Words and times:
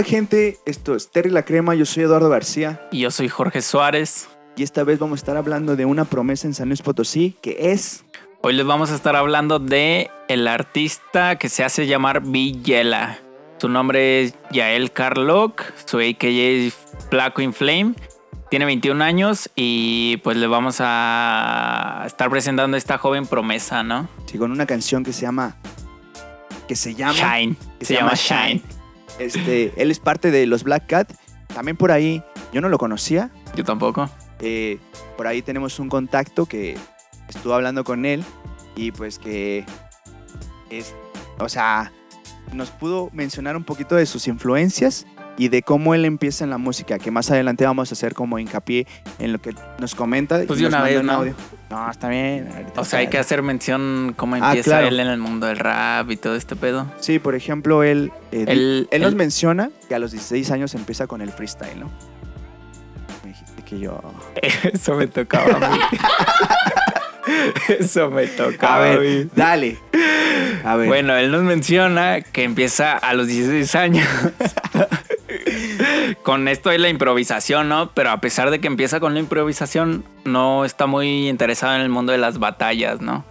onda, 0.00 0.08
gente? 0.08 0.58
Esto 0.64 0.94
es 0.94 1.10
Terry 1.10 1.30
la 1.30 1.44
Crema, 1.44 1.74
yo 1.74 1.84
soy 1.84 2.04
Eduardo 2.04 2.28
García 2.28 2.80
Y 2.90 3.00
yo 3.00 3.10
soy 3.10 3.28
Jorge 3.28 3.60
Suárez. 3.60 4.28
y 4.56 4.62
esta 4.62 4.82
vez 4.84 4.98
vamos 4.98 5.18
a 5.18 5.20
estar 5.20 5.36
hablando 5.36 5.76
de 5.76 5.84
una 5.84 6.04
promesa 6.04 6.46
en 6.46 6.54
San 6.54 6.68
Luis 6.68 6.82
Potosí 6.82 7.36
que 7.40 7.72
es... 7.72 8.04
Hoy 8.42 8.54
les 8.54 8.64
vamos 8.64 8.90
a 8.90 8.94
estar 8.94 9.16
hablando 9.16 9.58
de 9.58 10.10
el 10.28 10.48
artista 10.48 11.36
que 11.36 11.50
se 11.50 11.62
hace 11.62 11.86
llamar 11.86 12.22
Villela. 12.22 13.18
Su 13.58 13.68
nombre 13.68 14.22
es 14.22 14.34
Yael 14.50 14.92
Carlock, 14.92 15.62
su 15.84 15.98
AKA 15.98 16.28
es 16.28 16.74
Flaco 17.10 17.42
Inflame. 17.42 17.92
Tiene 18.48 18.64
21 18.64 19.04
años 19.04 19.50
y 19.54 20.16
pues 20.24 20.38
le 20.38 20.46
vamos 20.46 20.76
a 20.80 22.04
estar 22.06 22.30
presentando 22.30 22.78
esta 22.78 22.96
joven 22.96 23.26
promesa, 23.26 23.82
¿no? 23.82 24.08
Sí, 24.24 24.38
con 24.38 24.50
una 24.50 24.64
canción 24.64 25.04
que 25.04 25.12
se 25.12 25.22
llama... 25.22 25.56
Que 26.66 26.76
se 26.76 26.94
llama... 26.94 27.12
Shine. 27.12 27.56
que 27.78 27.84
Se, 27.84 27.94
llama 27.94 28.14
Shine. 28.14 28.62
Este, 29.20 29.72
él 29.76 29.90
es 29.90 30.00
parte 30.00 30.30
de 30.30 30.46
los 30.46 30.64
Black 30.64 30.86
Cat. 30.86 31.12
También 31.54 31.76
por 31.76 31.92
ahí, 31.92 32.24
yo 32.52 32.60
no 32.60 32.68
lo 32.68 32.78
conocía. 32.78 33.30
Yo 33.54 33.64
tampoco. 33.64 34.10
eh, 34.40 34.78
por 35.16 35.26
ahí 35.26 35.42
tenemos 35.42 35.78
un 35.78 35.88
contacto 35.88 36.46
que 36.46 36.76
estuvo 37.28 37.54
hablando 37.54 37.84
con 37.84 38.06
él 38.06 38.24
y 38.74 38.90
pues 38.92 39.18
que 39.18 39.64
es, 40.70 40.94
o 41.38 41.48
sea, 41.48 41.92
nos 42.54 42.70
pudo 42.70 43.10
mencionar 43.12 43.56
un 43.56 43.64
poquito 43.64 43.94
de 43.96 44.06
sus 44.06 44.26
influencias 44.26 45.06
y 45.40 45.48
de 45.48 45.62
cómo 45.62 45.94
él 45.94 46.04
empieza 46.04 46.44
en 46.44 46.50
la 46.50 46.58
música, 46.58 46.98
que 46.98 47.10
más 47.10 47.30
adelante 47.30 47.64
vamos 47.64 47.90
a 47.90 47.94
hacer 47.94 48.12
como 48.12 48.38
hincapié 48.38 48.86
en 49.18 49.32
lo 49.32 49.38
que 49.40 49.54
nos 49.78 49.94
comenta. 49.94 50.42
y 50.42 50.46
Pues 50.46 50.58
de 50.58 50.66
nos 50.66 50.74
una 50.74 50.82
vez, 50.82 51.00
un 51.00 51.06
¿no? 51.06 51.12
audio. 51.12 51.34
No, 51.70 51.90
está 51.90 52.08
bien. 52.10 52.48
O 52.76 52.84
sea, 52.84 52.98
hay 52.98 53.06
que 53.08 53.16
hacer 53.16 53.42
mención 53.42 54.12
cómo 54.18 54.34
Ah, 54.34 54.48
empieza 54.48 54.72
claro. 54.72 54.88
él 54.88 55.00
en 55.00 55.06
el 55.06 55.18
mundo 55.18 55.46
del 55.46 55.56
rap 55.58 56.10
y 56.10 56.16
todo 56.18 56.36
este 56.36 56.56
pedo. 56.56 56.92
Sí, 57.00 57.18
por 57.18 57.34
ejemplo, 57.34 57.82
él, 57.82 58.12
eh, 58.32 58.44
Él- 58.90 59.00
nos 59.00 59.14
menciona 59.14 59.70
que 59.88 59.94
a 59.94 59.98
los 59.98 60.12
16 60.12 60.50
años 60.50 60.74
empieza 60.74 61.06
con 61.06 61.22
el 61.22 61.30
freestyle, 61.32 61.80
¿no? 61.80 61.90
Me 63.24 63.30
dijiste 63.30 63.62
que 63.62 63.78
yo... 63.78 63.98
Eso 64.74 64.94
me 64.96 65.06
tocaba 65.06 65.56
a 65.66 65.70
mí. 65.70 65.78
Eso 67.78 68.10
me 68.10 68.26
tocaba 68.26 68.76
A 68.92 68.96
ver, 68.98 69.28
dale. 69.34 69.78
A 70.64 70.76
ver. 70.76 70.88
Bueno, 70.88 71.14
él 71.16 71.30
nos 71.30 71.42
menciona 71.42 72.20
que 72.20 72.44
empieza 72.44 72.98
a 72.98 73.14
los 73.14 73.26
16 73.26 73.74
años. 73.76 74.06
con 76.22 76.48
esto 76.48 76.70
de 76.70 76.78
la 76.78 76.88
improvisación, 76.88 77.68
¿no? 77.68 77.90
Pero 77.92 78.10
a 78.10 78.20
pesar 78.20 78.50
de 78.50 78.60
que 78.60 78.66
empieza 78.66 79.00
con 79.00 79.14
la 79.14 79.20
improvisación, 79.20 80.04
no 80.24 80.64
está 80.64 80.86
muy 80.86 81.28
interesado 81.28 81.74
en 81.74 81.80
el 81.80 81.88
mundo 81.88 82.12
de 82.12 82.18
las 82.18 82.38
batallas, 82.38 83.00
¿no? 83.00 83.24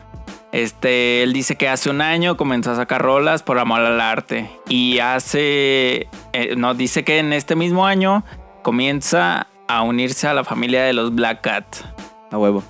Este, 0.52 1.21
él 1.23 1.33
dice 1.33 1.55
que 1.55 1.67
hace 1.67 1.89
un 1.89 2.02
año 2.02 2.36
comenzó 2.36 2.71
a 2.71 2.76
sacar 2.76 3.02
rolas 3.02 3.43
por 3.43 3.59
amor 3.59 3.81
al 3.81 4.02
arte. 4.02 4.49
Y 4.67 4.99
hace, 4.99 6.08
eh, 6.33 6.55
no, 6.58 6.73
dice 6.73 7.03
que 7.03 7.20
en 7.20 7.33
este 7.33 7.55
mismo 7.55 7.86
año 7.86 8.23
comienza 8.64 9.48
a 9.67 9.83
unirse 9.83 10.27
a 10.27 10.33
la 10.33 10.43
familia 10.43 10.83
de 10.83 10.93
los 10.93 11.14
Black 11.14 11.42
Cat. 11.42 11.65
A 12.32 12.37
huevo. 12.37 12.64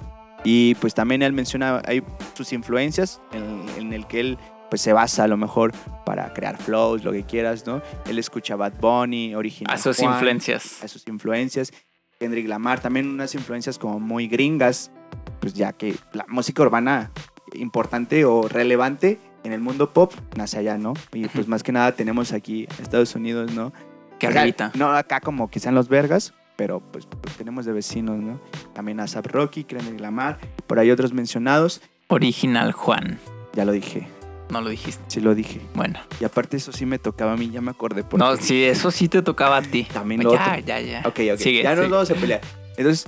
Y 0.43 0.75
pues 0.75 0.93
también 0.93 1.21
él 1.21 1.33
menciona 1.33 1.81
hay 1.85 2.03
sus 2.33 2.53
influencias 2.53 3.21
en, 3.33 3.65
en 3.77 3.93
el 3.93 4.07
que 4.07 4.19
él 4.21 4.37
pues 4.69 4.81
se 4.81 4.93
basa 4.93 5.23
a 5.23 5.27
lo 5.27 5.37
mejor 5.37 5.73
para 6.05 6.33
crear 6.33 6.57
flows, 6.57 7.03
lo 7.03 7.11
que 7.11 7.23
quieras, 7.23 7.65
¿no? 7.65 7.81
Él 8.07 8.19
escucha 8.19 8.55
Bad 8.55 8.73
Bunny, 8.79 9.35
original. 9.35 9.73
A 9.73 9.77
sus 9.77 9.97
Juan, 9.97 10.13
influencias. 10.13 10.83
A 10.83 10.87
sus 10.87 11.07
influencias. 11.07 11.71
Kendrick 12.19 12.47
Lamar, 12.47 12.81
también 12.81 13.07
unas 13.07 13.33
influencias 13.35 13.77
como 13.77 13.99
muy 13.99 14.27
gringas, 14.27 14.91
pues 15.39 15.53
ya 15.53 15.73
que 15.73 15.95
la 16.13 16.25
música 16.27 16.61
urbana 16.61 17.11
importante 17.53 18.25
o 18.25 18.47
relevante 18.47 19.19
en 19.43 19.53
el 19.53 19.61
mundo 19.61 19.93
pop 19.93 20.13
nace 20.35 20.57
allá, 20.57 20.77
¿no? 20.77 20.93
Y 21.13 21.27
pues 21.27 21.47
más 21.47 21.63
que 21.63 21.71
nada 21.71 21.93
tenemos 21.93 22.33
aquí 22.33 22.67
Estados 22.81 23.15
Unidos, 23.15 23.53
¿no? 23.53 23.71
Que 24.19 24.27
arribita. 24.27 24.71
No 24.75 24.91
acá 24.91 25.21
como 25.21 25.49
que 25.49 25.59
sean 25.59 25.75
los 25.75 25.87
vergas, 25.87 26.33
pero 26.57 26.81
pues, 26.81 27.05
pues, 27.05 27.37
tenemos 27.37 27.65
de 27.65 27.71
vecinos, 27.71 28.17
¿no? 28.17 28.41
También 28.73 28.99
ASAP 28.99 29.27
Rocky, 29.27 29.63
Kendrick 29.63 30.01
Lamar, 30.01 30.39
por 30.67 30.79
ahí 30.79 30.91
otros 30.91 31.13
mencionados. 31.13 31.81
Original 32.09 32.73
Juan. 32.73 33.19
Ya 33.53 33.63
lo 33.63 33.71
dije, 33.71 34.07
No 34.49 34.61
lo 34.61 34.69
dijiste. 34.69 35.03
sí 35.07 35.21
lo 35.21 35.35
dije. 35.35 35.61
Bueno. 35.75 35.99
Y 36.19 36.25
aparte 36.25 36.57
eso 36.57 36.71
sí 36.71 36.85
me 36.85 36.97
tocaba 36.99 37.33
a 37.33 37.37
mí, 37.37 37.49
ya 37.51 37.61
me 37.61 37.71
acordé. 37.71 38.03
Porque 38.03 38.23
No, 38.25 38.35
sí, 38.37 38.63
eso 38.63 38.89
sí 38.91 39.07
te 39.07 39.21
tocaba 39.21 39.57
a 39.57 39.61
ti. 39.61 39.83
También 39.91 40.23
lo 40.23 40.33
ya, 40.33 40.41
otro. 40.53 40.65
ya, 40.65 40.79
ya. 40.81 40.99
Ok, 41.05 41.19
ok. 41.33 41.37
Sigue, 41.39 41.63
ya 41.63 41.75
nos 41.75 41.89
vamos 41.89 42.09
a 42.11 42.15
pelear. 42.15 42.41
Entonces, 42.77 43.07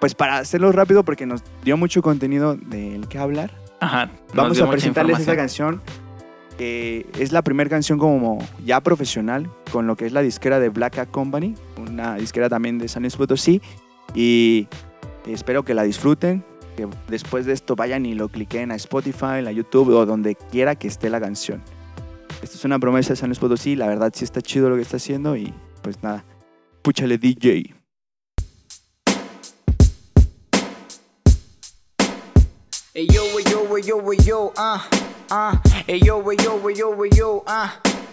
pues 0.00 0.14
para 0.14 0.38
hacerlo 0.38 0.70
rápido, 0.72 1.04
porque 1.04 1.24
nos 1.26 1.42
dio 1.64 1.76
mucho 1.76 2.02
contenido 2.02 2.54
del 2.56 3.08
que 3.08 3.18
hablar, 3.18 3.50
Ajá. 3.80 4.10
vamos 4.34 4.60
a 4.60 4.68
presentarles 4.70 5.20
esta 5.20 5.36
canción. 5.36 5.80
Que 6.58 7.06
es 7.18 7.32
la 7.32 7.42
primera 7.42 7.68
canción 7.68 7.98
como 7.98 8.38
ya 8.64 8.80
profesional 8.80 9.50
con 9.72 9.86
lo 9.86 9.94
que 9.96 10.06
es 10.06 10.12
la 10.12 10.22
disquera 10.22 10.58
de 10.58 10.70
Black 10.70 10.96
Cat 10.96 11.10
Company, 11.10 11.54
una 11.76 12.14
disquera 12.14 12.48
también 12.48 12.78
de 12.78 12.88
San 12.88 13.02
Luis 13.02 13.14
Potosí. 13.14 13.60
Y 14.14 14.66
espero 15.26 15.64
que 15.66 15.74
la 15.74 15.82
disfruten, 15.82 16.44
que 16.76 16.86
después 17.08 17.46
de 17.46 17.52
esto 17.52 17.74
vayan 17.74 18.06
y 18.06 18.14
lo 18.14 18.28
cliquen 18.28 18.70
a 18.70 18.76
Spotify, 18.76 19.44
a 19.46 19.50
YouTube 19.50 19.94
o 19.94 20.06
donde 20.06 20.36
quiera 20.36 20.76
que 20.76 20.86
esté 20.86 21.10
la 21.10 21.20
canción. 21.20 21.62
Esto 22.42 22.56
es 22.56 22.64
una 22.64 22.78
promesa 22.78 23.10
de 23.10 23.16
San 23.16 23.30
Luis 23.30 23.38
Potosí, 23.38 23.74
la 23.74 23.88
verdad 23.88 24.12
sí 24.14 24.24
está 24.24 24.40
chido 24.42 24.70
lo 24.70 24.76
que 24.76 24.82
está 24.82 24.98
haciendo 24.98 25.36
y 25.36 25.52
pues 25.82 26.02
nada, 26.02 26.24
púchale 26.82 27.18
DJ. 27.18 27.74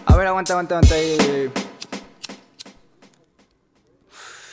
A 0.06 0.16
ver, 0.16 0.26
aguanta, 0.26 0.52
aguanta, 0.52 0.78
aguanta. 0.78 0.98
ey, 0.98 1.16
ey, 1.20 1.30
ey. 1.56 1.73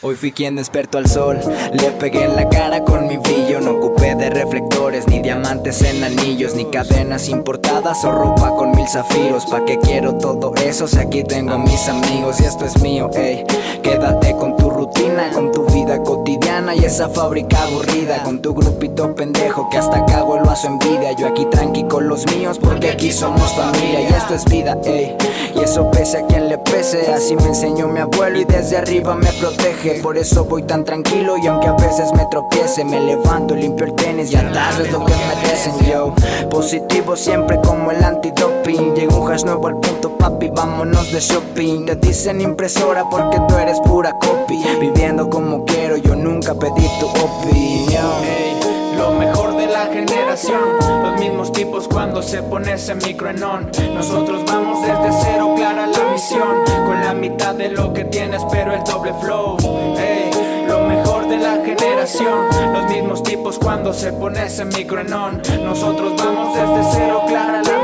Hoy 0.03 0.15
fui 0.15 0.31
quien 0.31 0.55
despertó 0.55 0.97
al 0.97 1.05
sol, 1.05 1.39
le 1.73 1.91
pegué 1.91 2.23
en 2.23 2.35
la 2.35 2.49
cara 2.49 2.83
con 2.83 3.05
mi 3.05 3.17
brillo, 3.17 3.61
no 3.61 3.73
ocupé 3.73 4.15
de 4.15 4.31
reflectores, 4.31 5.07
ni 5.07 5.21
diamantes 5.21 5.83
en 5.83 6.03
anillos, 6.03 6.55
ni 6.55 6.65
cadenas 6.65 7.29
importadas 7.29 8.03
o 8.03 8.11
ropa 8.11 8.49
con 8.55 8.71
mil 8.71 8.87
zafiros, 8.87 9.45
¿pa' 9.45 9.63
qué 9.63 9.77
quiero 9.77 10.15
todo 10.15 10.55
eso 10.55 10.87
si 10.87 10.97
aquí 10.97 11.23
tengo 11.23 11.53
a 11.53 11.59
mis 11.59 11.87
amigos 11.87 12.41
y 12.41 12.45
esto 12.45 12.65
es 12.65 12.81
mío, 12.81 13.11
ey, 13.13 13.43
quédate 13.83 14.35
con 14.37 14.57
tu 14.57 14.71
rutina, 14.71 15.29
con 15.33 15.51
tu 15.51 15.67
vida 15.67 16.01
cotidiana 16.01 16.73
y 16.73 16.83
esa 16.83 17.07
fábrica 17.07 17.61
aburrida, 17.61 18.23
con 18.23 18.41
tu 18.41 18.55
grupito 18.55 19.13
pendejo 19.13 19.69
que 19.69 19.77
hasta 19.77 20.03
cago 20.05 20.37
el 20.37 20.43
vaso 20.43 20.65
envidia, 20.65 21.11
yo 21.11 21.27
aquí 21.27 21.45
tranqui 21.45 21.83
con 21.83 22.07
los 22.07 22.25
míos 22.35 22.57
porque 22.59 22.89
aquí 22.89 23.11
somos 23.11 23.51
familia 23.51 24.01
y 24.01 24.05
esto 24.07 24.33
es 24.33 24.45
vida, 24.45 24.75
ey, 24.83 25.15
y 25.55 25.59
eso 25.59 25.91
pese 25.91 26.17
a 26.17 26.25
quien 26.25 26.49
le 26.49 26.57
pese, 26.57 27.11
así 27.13 27.35
me 27.35 27.45
enseñó 27.45 27.87
mi 27.87 27.99
abuelo 27.99 28.39
y 28.39 28.45
desde 28.45 28.77
arriba 28.77 29.13
me 29.13 29.31
protege, 29.33 29.90
por 29.95 30.17
eso 30.17 30.45
voy 30.45 30.63
tan 30.63 30.83
tranquilo 30.83 31.37
y 31.37 31.47
aunque 31.47 31.67
a 31.67 31.73
veces 31.73 32.11
me 32.13 32.25
tropiece, 32.27 32.83
me 32.85 32.99
levanto, 32.99 33.55
limpio 33.55 33.85
el 33.85 33.93
tenis 33.93 34.31
y 34.31 34.35
a 34.35 34.43
darles 34.43 34.91
lo 34.91 35.03
que 35.05 35.13
merecen, 35.13 35.73
yo, 35.89 36.13
positivo 36.49 37.15
siempre 37.15 37.59
como 37.61 37.91
el 37.91 38.03
antidoping, 38.03 38.95
llega 38.95 39.15
un 39.15 39.31
hash 39.31 39.43
nuevo 39.43 39.67
al 39.67 39.77
punto 39.79 40.17
papi, 40.17 40.49
vámonos 40.49 41.11
de 41.11 41.19
shopping, 41.19 41.85
te 41.85 41.95
dicen 41.95 42.41
impresora 42.41 43.09
porque 43.09 43.39
tú 43.47 43.57
eres 43.57 43.79
pura 43.81 44.13
copy, 44.19 44.61
viviendo 44.79 45.29
como 45.29 45.65
quiero, 45.65 45.97
yo 45.97 46.15
nunca 46.15 46.53
pedí 46.53 46.87
tu 46.99 47.07
opinión. 47.07 48.51
Lo 48.97 49.13
mejor 49.13 49.57
de 49.57 49.65
la 49.67 49.87
generación, 49.87 50.61
los 51.03 51.19
mismos 51.19 51.51
tipos 51.51 51.87
cuando 51.87 52.21
se 52.21 52.43
pone 52.43 52.73
ese 52.73 52.93
micro 52.93 53.29
en 53.29 53.43
on. 53.43 53.71
Nosotros 53.95 54.43
vamos 54.45 54.81
desde 54.85 55.17
cero, 55.23 55.53
clara 55.55 55.80
la 55.80 55.80
con 56.29 57.01
la 57.01 57.13
mitad 57.15 57.55
de 57.55 57.69
lo 57.69 57.93
que 57.93 58.03
tienes, 58.05 58.43
pero 58.51 58.73
el 58.73 58.83
doble 58.83 59.11
flow. 59.21 59.57
Ey, 59.97 60.29
lo 60.67 60.81
mejor 60.81 61.27
de 61.27 61.37
la 61.37 61.63
generación, 61.65 62.47
los 62.73 62.91
mismos 62.91 63.23
tipos 63.23 63.57
cuando 63.57 63.91
se 63.91 64.13
pone 64.13 64.45
ese 64.45 64.65
micro 64.65 65.01
en 65.01 65.11
on. 65.13 65.41
Nosotros 65.63 66.13
vamos 66.17 66.55
desde 66.55 66.91
cero, 66.93 67.23
clara 67.27 67.63
la 67.63 67.80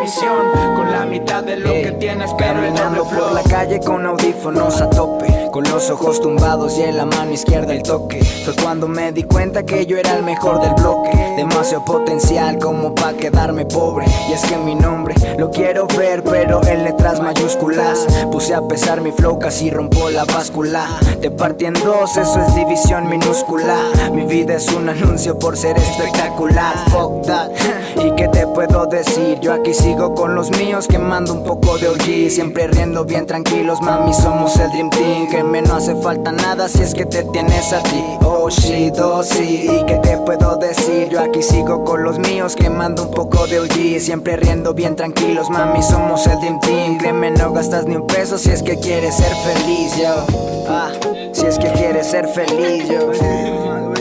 con 0.76 0.90
la 0.90 1.06
mitad 1.06 1.44
de 1.44 1.58
lo 1.58 1.70
que 1.70 1.92
tienes, 2.00 2.32
pero 2.38 2.64
el 2.64 2.74
doble 2.74 3.02
flow. 3.10 3.26
por 3.26 3.34
la 3.34 3.44
calle 3.44 3.80
con 3.82 4.06
audífonos 4.06 4.80
a 4.80 4.90
tope 4.90 5.50
Con 5.52 5.66
los 5.66 5.90
ojos 5.90 6.22
tumbados 6.22 6.78
y 6.78 6.84
en 6.84 6.98
la 6.98 7.06
mano 7.06 7.32
izquierda 7.32 7.74
el 7.74 7.84
toque. 7.84 8.24
Fue 8.24 8.54
cuando 8.56 8.88
me 8.88 9.12
di 9.12 9.24
cuenta 9.24 9.66
que 9.66 9.86
yo 9.86 9.98
era 9.98 10.16
el 10.16 10.24
mejor 10.24 10.62
del 10.62 10.74
bloque. 10.76 11.10
Demasiado 11.36 11.84
potencial 11.84 12.58
como 12.60 12.96
pa' 12.96 13.14
quedarme 13.14 13.66
pobre. 13.66 14.06
Y 14.30 14.34
es 14.34 14.42
que 14.46 14.58
mi 14.58 14.76
nombre 14.76 15.16
lo 15.38 15.52
quiero 15.52 15.88
ver 15.98 16.24
pero 16.24 16.62
en 16.66 16.84
letras 16.84 17.20
mayúsculas. 17.20 18.06
Puse 18.32 18.54
a 18.54 18.62
pesar 18.62 19.02
mi 19.02 19.12
flow 19.12 19.40
casi 19.40 19.70
rompo 19.72 20.10
la 20.10 20.26
báscula. 20.26 20.88
Te 21.22 21.32
partí 21.32 21.66
en 21.66 21.74
dos, 21.74 22.16
eso 22.18 22.40
es 22.40 22.56
división 22.56 23.10
minúscula. 23.10 23.76
Mi 24.14 24.24
vida 24.24 24.56
es 24.56 24.72
un 24.72 24.88
anuncio 24.88 25.38
por 25.38 25.58
ser 25.58 25.78
espectacular. 25.78 26.76
Fuck 26.92 27.26
that. 27.26 27.50
¿Y 28.06 28.12
qué 28.12 28.28
te 28.28 28.46
puedo 28.48 28.86
decir? 28.86 29.40
Yo 29.40 29.54
aquí 29.54 29.74
sigo 29.74 29.97
sigo 29.98 30.14
con 30.14 30.36
los 30.36 30.52
míos 30.52 30.88
quemando 30.88 31.34
un 31.34 31.44
poco 31.44 31.78
de 31.80 31.88
OG 31.88 32.30
Siempre 32.30 32.68
riendo 32.68 33.04
bien 33.04 33.26
tranquilos, 33.26 33.82
mami, 33.82 34.14
somos 34.14 34.56
el 34.58 34.70
Dream 34.70 34.92
Team 34.92 35.28
Que 35.28 35.44
me 35.44 35.64
no 35.64 35.76
hace 35.76 35.96
falta 35.96 36.32
nada 36.32 36.70
si 36.70 36.84
es 36.84 36.94
que 36.94 37.06
te 37.06 37.24
tienes 37.24 37.74
a 37.74 37.82
ti. 37.82 38.04
Oh 38.24 38.48
shit, 38.50 38.96
oh 39.00 39.24
sí, 39.24 39.68
¿y 39.68 39.86
qué 39.86 39.96
te 39.96 40.18
puedo 40.18 40.58
decir? 40.58 41.10
Yo 41.10 41.20
aquí 41.20 41.42
sigo 41.42 41.84
con 41.84 42.04
los 42.04 42.20
míos 42.20 42.56
quemando 42.56 43.04
un 43.04 43.12
poco 43.12 43.48
de 43.48 43.60
OG 43.60 44.00
Siempre 44.00 44.38
riendo 44.38 44.76
bien 44.76 44.96
tranquilos, 44.96 45.50
mami, 45.50 45.82
somos 45.82 46.28
el 46.28 46.40
Dream 46.42 46.60
Team. 46.60 46.98
Créeme, 47.00 47.32
no 47.32 47.52
gastas 47.52 47.86
ni 47.86 47.96
un 47.96 48.06
peso 48.06 48.38
si 48.38 48.52
es 48.52 48.62
que 48.62 48.78
quieres 48.78 49.16
ser 49.16 49.34
feliz, 49.36 49.98
yo. 49.98 50.26
Ah, 50.70 50.92
Si 51.34 51.46
es 51.46 51.58
que 51.58 51.72
quieres 51.72 52.06
ser 52.06 52.28
feliz, 52.28 52.88
yo 52.88 53.97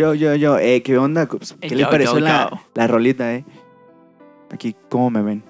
Yo, 0.00 0.14
yo, 0.14 0.34
yo, 0.34 0.58
eh, 0.58 0.82
¿qué 0.82 0.96
onda? 0.96 1.26
Pues, 1.26 1.54
¿Qué 1.60 1.66
Eh, 1.66 1.70
le 1.76 1.82
yo, 1.82 1.90
pareció 1.90 2.14
yo, 2.18 2.24
la, 2.24 2.48
yo. 2.50 2.58
la 2.74 2.86
rolita, 2.86 3.34
eh? 3.34 3.44
Aquí, 4.50 4.74
¿cómo 4.88 5.10
me 5.10 5.20
ven? 5.20 5.44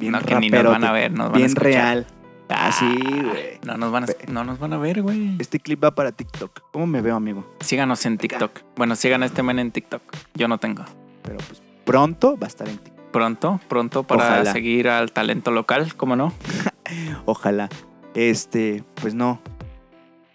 No, 0.00 0.20
que 0.20 0.34
ni 0.34 0.50
nos 0.50 0.64
van 0.64 0.82
a 0.82 0.90
ver, 0.90 1.12
nos 1.12 1.26
van 1.28 1.34
a 1.36 1.38
Bien 1.38 1.54
real. 1.54 2.06
Ah, 2.48 2.66
Así, 2.66 2.86
güey. 2.98 3.60
No 3.64 3.76
nos 3.76 3.92
van 3.92 4.04
a, 4.04 4.06
no 4.32 4.42
nos 4.42 4.58
van 4.58 4.72
a 4.72 4.78
ver, 4.78 5.00
güey. 5.00 5.36
Este 5.38 5.60
clip 5.60 5.84
va 5.84 5.94
para 5.94 6.10
TikTok. 6.10 6.72
¿Cómo 6.72 6.88
me 6.88 7.00
veo, 7.02 7.14
amigo? 7.14 7.46
Síganos 7.60 8.04
en 8.04 8.18
TikTok. 8.18 8.50
Bueno, 8.74 8.96
sigan 8.96 9.22
a 9.22 9.26
este 9.26 9.44
men 9.44 9.60
en 9.60 9.70
TikTok. 9.70 10.02
Yo 10.34 10.48
no 10.48 10.58
tengo. 10.58 10.84
Pero 11.22 11.36
pues 11.36 11.62
pronto 11.84 12.36
va 12.36 12.46
a 12.46 12.48
estar 12.48 12.68
en 12.68 12.78
TikTok. 12.78 13.10
Pronto, 13.12 13.60
pronto 13.68 14.02
para 14.02 14.24
Ojalá. 14.24 14.52
seguir 14.52 14.88
al 14.88 15.12
talento 15.12 15.52
local, 15.52 15.94
¿cómo 15.94 16.16
no? 16.16 16.32
Ojalá. 17.26 17.68
Este, 18.14 18.82
pues 19.00 19.14
no. 19.14 19.40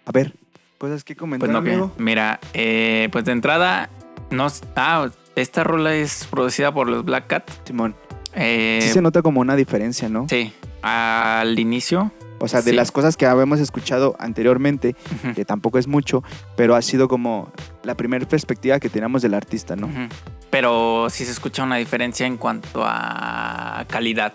A 0.06 0.12
ver, 0.12 0.34
cosas 0.78 1.04
que 1.04 1.16
comentar, 1.16 1.48
Pues 1.48 1.52
no, 1.52 1.62
que. 1.62 1.70
amigo. 1.72 1.92
Mira, 1.98 2.40
eh, 2.54 3.08
pues 3.12 3.24
de 3.24 3.32
entrada, 3.32 3.90
no, 4.30 4.46
ah, 4.76 5.08
esta 5.36 5.64
rola 5.64 5.94
es 5.94 6.26
producida 6.30 6.72
por 6.72 6.88
los 6.88 7.04
Black 7.04 7.26
Cat. 7.26 7.50
Simón. 7.64 7.94
Eh, 8.34 8.78
Sí 8.82 8.88
se 8.90 9.02
nota 9.02 9.22
como 9.22 9.40
una 9.40 9.56
diferencia, 9.56 10.08
¿no? 10.08 10.26
sí, 10.28 10.52
al 10.82 11.58
inicio. 11.58 12.12
O 12.40 12.46
sea, 12.46 12.62
de 12.62 12.70
sí. 12.70 12.76
las 12.76 12.92
cosas 12.92 13.16
que 13.16 13.26
habíamos 13.26 13.58
escuchado 13.58 14.14
anteriormente, 14.20 14.94
que 15.34 15.44
tampoco 15.44 15.78
es 15.78 15.88
mucho, 15.88 16.22
pero 16.56 16.76
ha 16.76 16.82
sido 16.82 17.08
como 17.08 17.50
la 17.82 17.96
primera 17.96 18.24
perspectiva 18.28 18.78
que 18.78 18.88
teníamos 18.88 19.22
del 19.22 19.34
artista, 19.34 19.74
¿no? 19.74 19.90
Pero 20.48 21.08
sí 21.10 21.24
se 21.24 21.32
escucha 21.32 21.64
una 21.64 21.76
diferencia 21.78 22.28
en 22.28 22.36
cuanto 22.36 22.84
a 22.84 23.84
calidad. 23.88 24.34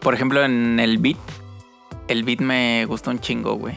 Por 0.00 0.12
ejemplo, 0.12 0.44
en 0.44 0.78
el 0.78 0.98
beat, 0.98 1.16
el 2.08 2.24
beat 2.24 2.40
me 2.40 2.84
gustó 2.84 3.10
un 3.10 3.18
chingo, 3.20 3.54
güey. 3.54 3.74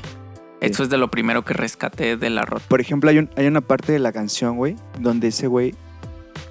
Eso 0.62 0.84
es 0.84 0.90
de 0.90 0.98
lo 0.98 1.10
primero 1.12 1.46
que 1.46 1.54
rescaté 1.54 2.18
de 2.18 2.30
la 2.30 2.44
rota. 2.44 2.66
Por 2.68 2.82
ejemplo, 2.82 3.10
hay, 3.10 3.20
un- 3.20 3.30
hay 3.36 3.48
una 3.48 3.62
parte 3.62 3.92
de 3.92 4.00
la 4.00 4.12
canción, 4.12 4.58
güey, 4.58 4.76
donde 5.00 5.28
ese 5.28 5.48
güey, 5.48 5.76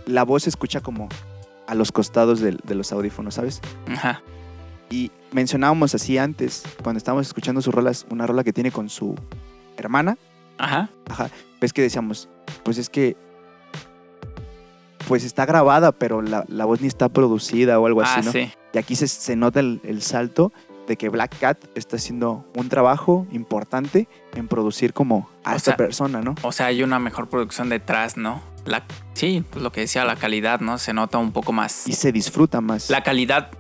la 0.07 0.23
voz 0.25 0.45
se 0.45 0.51
escucha 0.51 0.81
como 0.81 1.09
a 1.67 1.75
los 1.75 1.91
costados 1.91 2.41
del- 2.41 2.61
de, 2.65 2.75
los 2.77 2.93
audífonos, 2.93 3.35
¿sabes? 3.35 3.61
Ajá. 3.89 4.23
Y 4.91 5.11
mencionábamos 5.33 5.95
así 5.97 6.17
antes, 6.19 6.63
cuando 6.85 6.99
estábamos 6.99 7.27
escuchando 7.27 7.61
sus 7.61 7.75
rolas, 7.75 8.07
una 8.09 8.27
rola 8.27 8.45
que 8.45 8.53
tiene 8.53 8.71
con 8.71 8.89
su 8.89 9.17
hermana, 9.77 10.17
Ajá. 10.59 10.89
Ajá. 11.11 11.29
Ves 11.61 11.73
que 11.73 11.83
decíamos, 11.83 12.29
pues 12.63 12.79
es 12.79 12.89
que. 12.89 13.17
Pues 15.09 15.23
está 15.23 15.47
grabada, 15.47 15.93
pero 15.93 16.21
la, 16.23 16.45
la 16.49 16.65
voz 16.65 16.81
ni 16.81 16.89
está 16.89 17.09
producida 17.09 17.79
o 17.79 17.87
algo 17.87 18.03
Ah, 18.03 18.15
así, 18.17 18.27
¿no? 18.27 18.33
sí. 18.33 18.51
Y 18.73 18.79
aquí 18.79 18.97
se, 18.97 19.07
se 19.07 19.37
nota 19.37 19.61
el, 19.61 19.81
el 19.85 20.03
salto 20.03 20.53
de 20.87 20.97
que 20.97 21.09
Black 21.09 21.39
Cat 21.39 21.59
está 21.75 21.97
haciendo 21.97 22.45
un 22.55 22.69
trabajo 22.69 23.27
importante 23.33 24.09
en 24.35 24.49
producir 24.49 24.93
como 24.93 25.29
a 25.45 25.53
O 25.53 25.57
esta 25.57 25.73
sea, 25.73 25.77
persona, 25.77 26.21
¿no? 26.21 26.35
O 26.43 26.53
sea, 26.53 26.67
hay 26.67 26.83
una 26.83 26.99
mejor 26.99 27.29
producción 27.29 27.69
detrás, 27.69 28.17
¿no? 28.17 28.43
La, 28.65 28.85
sí, 29.15 29.45
pues 29.51 29.63
lo 29.63 29.73
que 29.73 29.83
decía, 29.83 30.05
la 30.05 30.17
calidad, 30.17 30.61
¿no? 30.61 30.79
Se 30.79 30.93
nota 30.93 31.19
un 31.19 31.33
poco 31.33 31.53
más. 31.53 31.87
Y 31.87 31.93
se 31.93 32.13
disfruta 32.13 32.61
más. 32.61 32.91
La 32.91 33.03
calidad 33.03 33.51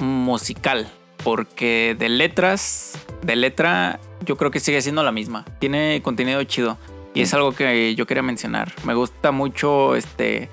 musical. 0.00 0.90
Porque 1.22 1.96
de 1.98 2.10
letras, 2.10 2.98
de 3.22 3.36
letra, 3.36 3.98
yo 4.26 4.36
creo 4.36 4.50
que 4.50 4.60
sigue 4.60 4.82
siendo 4.82 5.02
la 5.02 5.12
misma. 5.12 5.44
Tiene 5.58 6.02
contenido 6.02 6.42
chido. 6.44 6.76
Y 7.14 7.22
es 7.22 7.32
algo 7.32 7.52
que 7.52 7.94
yo 7.94 8.06
quería 8.06 8.22
mencionar. 8.22 8.72
Me 8.84 8.94
gusta 8.94 9.30
mucho, 9.30 9.94
este, 9.94 10.50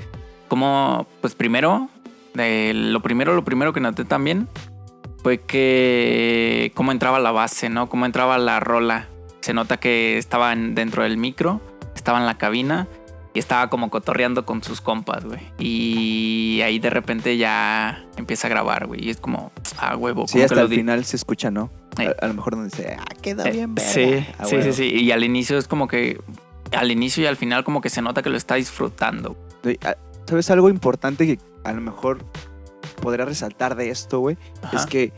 como, 0.48 1.08
pues 1.20 1.36
primero, 1.36 1.90
eh, 2.38 2.72
lo 2.74 3.02
primero, 3.02 3.34
lo 3.34 3.44
primero 3.44 3.74
que 3.74 3.80
noté 3.80 4.06
también 4.06 4.48
fue 5.24 5.40
que 5.40 6.72
cómo 6.76 6.92
entraba 6.92 7.20
la 7.20 7.32
base, 7.32 7.70
¿no? 7.70 7.90
Cómo 7.90 8.06
entraba 8.06 8.38
la 8.38 8.60
rola. 8.60 9.08
Se 9.42 9.54
nota 9.54 9.78
que 9.78 10.18
estaba 10.18 10.54
en- 10.54 10.76
dentro 10.76 11.04
del 11.04 11.18
micro, 11.18 11.62
estaba 11.96 12.20
en 12.20 12.26
la 12.26 12.38
cabina 12.38 12.88
y 13.34 13.40
estaba 13.40 13.70
como 13.70 13.90
cotorreando 13.90 14.46
con 14.46 14.64
sus 14.64 14.82
compas, 14.82 15.24
güey. 15.26 15.40
Y 15.60 16.62
ahí 16.64 16.80
de 16.80 16.90
repente 16.90 17.38
ya 17.38 18.06
empieza 18.18 18.48
a 18.48 18.50
grabar, 18.50 18.88
güey. 18.88 19.06
Y 19.06 19.10
es 19.10 19.18
como, 19.18 19.52
ah, 19.78 19.96
huevo. 19.96 20.28
sí, 20.28 20.42
hasta 20.42 20.62
el 20.62 20.68
final 20.70 21.06
se 21.06 21.16
escucha, 21.16 21.50
¿no? 21.52 21.70
A, 21.98 22.26
a 22.26 22.28
lo 22.28 22.34
mejor 22.34 22.56
donde 22.56 22.70
dice, 22.76 22.98
ah, 23.00 23.06
queda 23.22 23.48
Eh, 23.48 23.52
bien, 23.52 23.76
verga. 23.76 23.92
Sí, 23.92 24.26
Ah, 24.40 24.46
sí, 24.46 24.62
sí, 24.64 24.74
sí. 24.74 24.84
Y 24.86 25.12
al 25.12 25.24
inicio 25.24 25.58
es 25.58 25.68
como 25.68 25.88
que, 25.88 26.20
al 26.72 26.92
inicio 26.92 27.24
y 27.24 27.28
al 27.28 27.36
final 27.38 27.64
como 27.64 27.82
que 27.82 27.90
se 27.90 28.02
nota 28.02 28.22
que 28.22 28.30
lo 28.30 28.38
está 28.38 28.56
disfrutando. 28.56 29.36
Ah, 29.84 29.96
¿Sabes 30.28 30.50
algo 30.52 30.70
importante 30.70 31.26
que 31.26 31.40
a 31.64 31.74
lo 31.74 31.82
mejor 31.82 32.24
podría 33.02 33.26
resaltar 33.26 33.76
de 33.76 33.90
esto, 33.90 34.20
güey? 34.20 34.38
Es 34.72 34.86
que, 34.86 35.12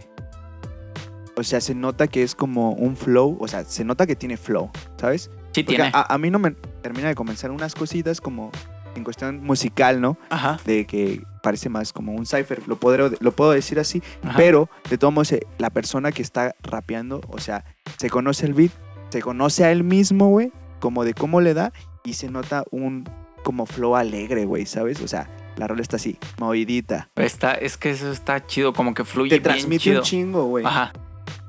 o 1.35 1.43
sea, 1.43 1.61
se 1.61 1.75
nota 1.75 2.07
que 2.07 2.23
es 2.23 2.35
como 2.35 2.71
un 2.71 2.95
flow, 2.95 3.37
o 3.39 3.47
sea, 3.47 3.63
se 3.65 3.83
nota 3.83 4.05
que 4.07 4.15
tiene 4.15 4.37
flow, 4.37 4.69
¿sabes? 4.99 5.29
sí 5.51 5.63
Porque 5.63 5.75
tiene. 5.77 5.91
a, 5.93 6.13
a 6.13 6.17
mí 6.17 6.31
no 6.31 6.39
me 6.39 6.51
termina 6.81 7.07
de 7.07 7.15
convencer 7.15 7.51
unas 7.51 7.75
cositas 7.75 8.21
como 8.21 8.51
en 8.95 9.03
cuestión 9.03 9.43
musical, 9.43 9.99
¿no? 10.01 10.17
Ajá. 10.29 10.59
De 10.65 10.85
que 10.85 11.23
parece 11.41 11.69
más 11.69 11.91
como 11.93 12.13
un 12.13 12.25
cipher, 12.25 12.61
lo, 12.67 12.79
podré- 12.79 13.17
lo 13.19 13.31
puedo 13.31 13.51
decir 13.51 13.79
así, 13.79 14.01
ajá. 14.23 14.37
pero 14.37 14.69
de 14.89 14.97
todos 14.97 15.13
modos, 15.13 15.31
eh, 15.33 15.45
la 15.57 15.69
persona 15.71 16.11
que 16.11 16.21
está 16.21 16.55
rapeando, 16.61 17.21
o 17.29 17.39
sea, 17.39 17.65
se 17.97 18.09
conoce 18.09 18.45
el 18.45 18.53
beat, 18.53 18.71
se 19.09 19.21
conoce 19.21 19.65
a 19.65 19.71
él 19.71 19.83
mismo, 19.83 20.29
güey, 20.29 20.51
como 20.79 21.03
de 21.03 21.13
cómo 21.15 21.41
le 21.41 21.53
da 21.53 21.73
y 22.03 22.13
se 22.13 22.29
nota 22.29 22.63
un 22.71 23.09
como 23.43 23.65
flow 23.65 23.95
alegre, 23.95 24.45
güey, 24.45 24.65
¿sabes? 24.65 25.01
O 25.01 25.07
sea, 25.07 25.29
la 25.57 25.67
rola 25.67 25.81
está 25.81 25.95
así, 25.97 26.17
movidita. 26.37 27.09
Está, 27.15 27.53
es 27.53 27.77
que 27.77 27.91
eso 27.91 28.11
está 28.11 28.45
chido, 28.45 28.73
como 28.73 28.93
que 28.93 29.03
fluye 29.03 29.29
Te 29.29 29.35
bien 29.35 29.43
transmite 29.43 29.83
chido. 29.83 29.99
un 29.99 30.05
chingo, 30.05 30.43
güey. 30.45 30.65
Ajá. 30.65 30.91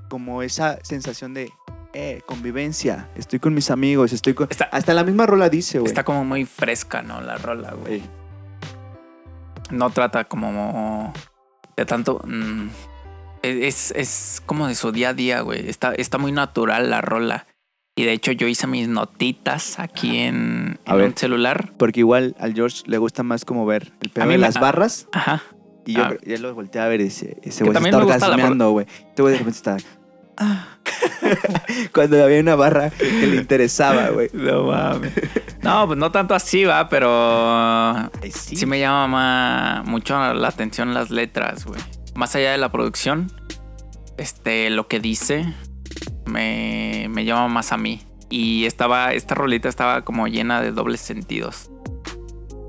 Como 0.08 0.42
esa 0.42 0.78
sensación 0.82 1.34
de, 1.34 1.50
eh, 1.94 2.20
convivencia, 2.26 3.08
estoy 3.16 3.38
con 3.38 3.54
mis 3.54 3.70
amigos, 3.70 4.12
estoy 4.12 4.34
con... 4.34 4.48
Está- 4.50 4.68
Hasta 4.72 4.94
la 4.94 5.04
misma 5.04 5.26
rola 5.26 5.48
dice, 5.48 5.78
güey. 5.78 5.88
Está 5.90 6.04
como 6.04 6.24
muy 6.24 6.44
fresca, 6.44 7.02
¿no? 7.02 7.20
La 7.20 7.36
rola, 7.38 7.72
güey. 7.72 8.02
No 9.70 9.90
trata 9.90 10.24
como 10.24 11.12
de 11.76 11.86
tanto. 11.86 12.20
mm, 12.24 12.68
es, 13.42 13.90
es 13.92 14.42
como 14.46 14.66
de 14.68 14.74
su 14.74 14.92
día 14.92 15.10
a 15.10 15.14
día, 15.14 15.40
güey. 15.40 15.68
Está, 15.68 15.92
está 15.94 16.18
muy 16.18 16.32
natural 16.32 16.90
la 16.90 17.00
rola. 17.00 17.46
Y 17.96 18.04
de 18.04 18.12
hecho, 18.12 18.32
yo 18.32 18.48
hice 18.48 18.66
mis 18.66 18.88
notitas 18.88 19.78
aquí 19.78 20.18
en, 20.18 20.80
en 20.84 20.96
ver. 20.96 21.06
un 21.10 21.16
celular. 21.16 21.72
Porque 21.76 22.00
igual 22.00 22.34
al 22.40 22.52
George 22.54 22.82
le 22.86 22.98
gusta 22.98 23.22
más 23.22 23.44
como 23.44 23.66
ver 23.66 23.92
el 24.00 24.10
pedo 24.10 24.26
de 24.26 24.38
las 24.38 24.58
barras. 24.58 25.06
Ajá. 25.12 25.42
Y 25.86 25.92
yo 25.94 26.02
Ah. 26.04 26.14
ya 26.26 26.38
lo 26.38 26.52
volteé 26.54 26.80
a 26.80 26.88
ver 26.88 27.00
y 27.02 27.04
ese, 27.04 27.36
güey 27.40 27.52
se 27.52 27.64
está 27.64 27.98
orgasmeando, 27.98 28.70
güey. 28.72 28.86
Este 28.88 29.22
güey 29.22 29.32
de 29.34 29.38
repente 29.38 29.56
está... 29.58 29.76
"Ah". 30.38 30.68
Cuando 31.92 32.22
había 32.24 32.40
una 32.40 32.56
barra 32.56 32.90
que 32.90 33.26
le 33.26 33.36
interesaba, 33.36 34.08
güey. 34.08 34.28
No 34.32 34.64
mames. 34.64 35.12
No, 35.62 35.86
pues 35.86 35.98
no 35.98 36.10
tanto 36.10 36.34
así, 36.34 36.64
va, 36.64 36.88
pero. 36.88 37.08
Ay, 38.20 38.30
sí. 38.30 38.56
Sí 38.56 38.66
me 38.66 38.78
llama 38.80 39.06
ma- 39.08 39.82
mucho 39.86 40.14
la 40.34 40.48
atención 40.48 40.92
las 40.94 41.10
letras, 41.10 41.64
güey. 41.64 41.80
Más 42.14 42.34
allá 42.36 42.52
de 42.52 42.58
la 42.58 42.70
producción, 42.70 43.30
este, 44.18 44.68
lo 44.70 44.88
que 44.88 45.00
dice 45.00 45.46
me, 46.26 47.06
me 47.10 47.24
llama 47.24 47.48
más 47.48 47.72
a 47.72 47.76
mí. 47.76 48.00
Y 48.30 48.64
estaba, 48.64 49.12
esta 49.12 49.34
rolita 49.34 49.68
estaba 49.68 50.02
como 50.02 50.26
llena 50.28 50.60
de 50.60 50.72
dobles 50.72 51.00
sentidos. 51.00 51.70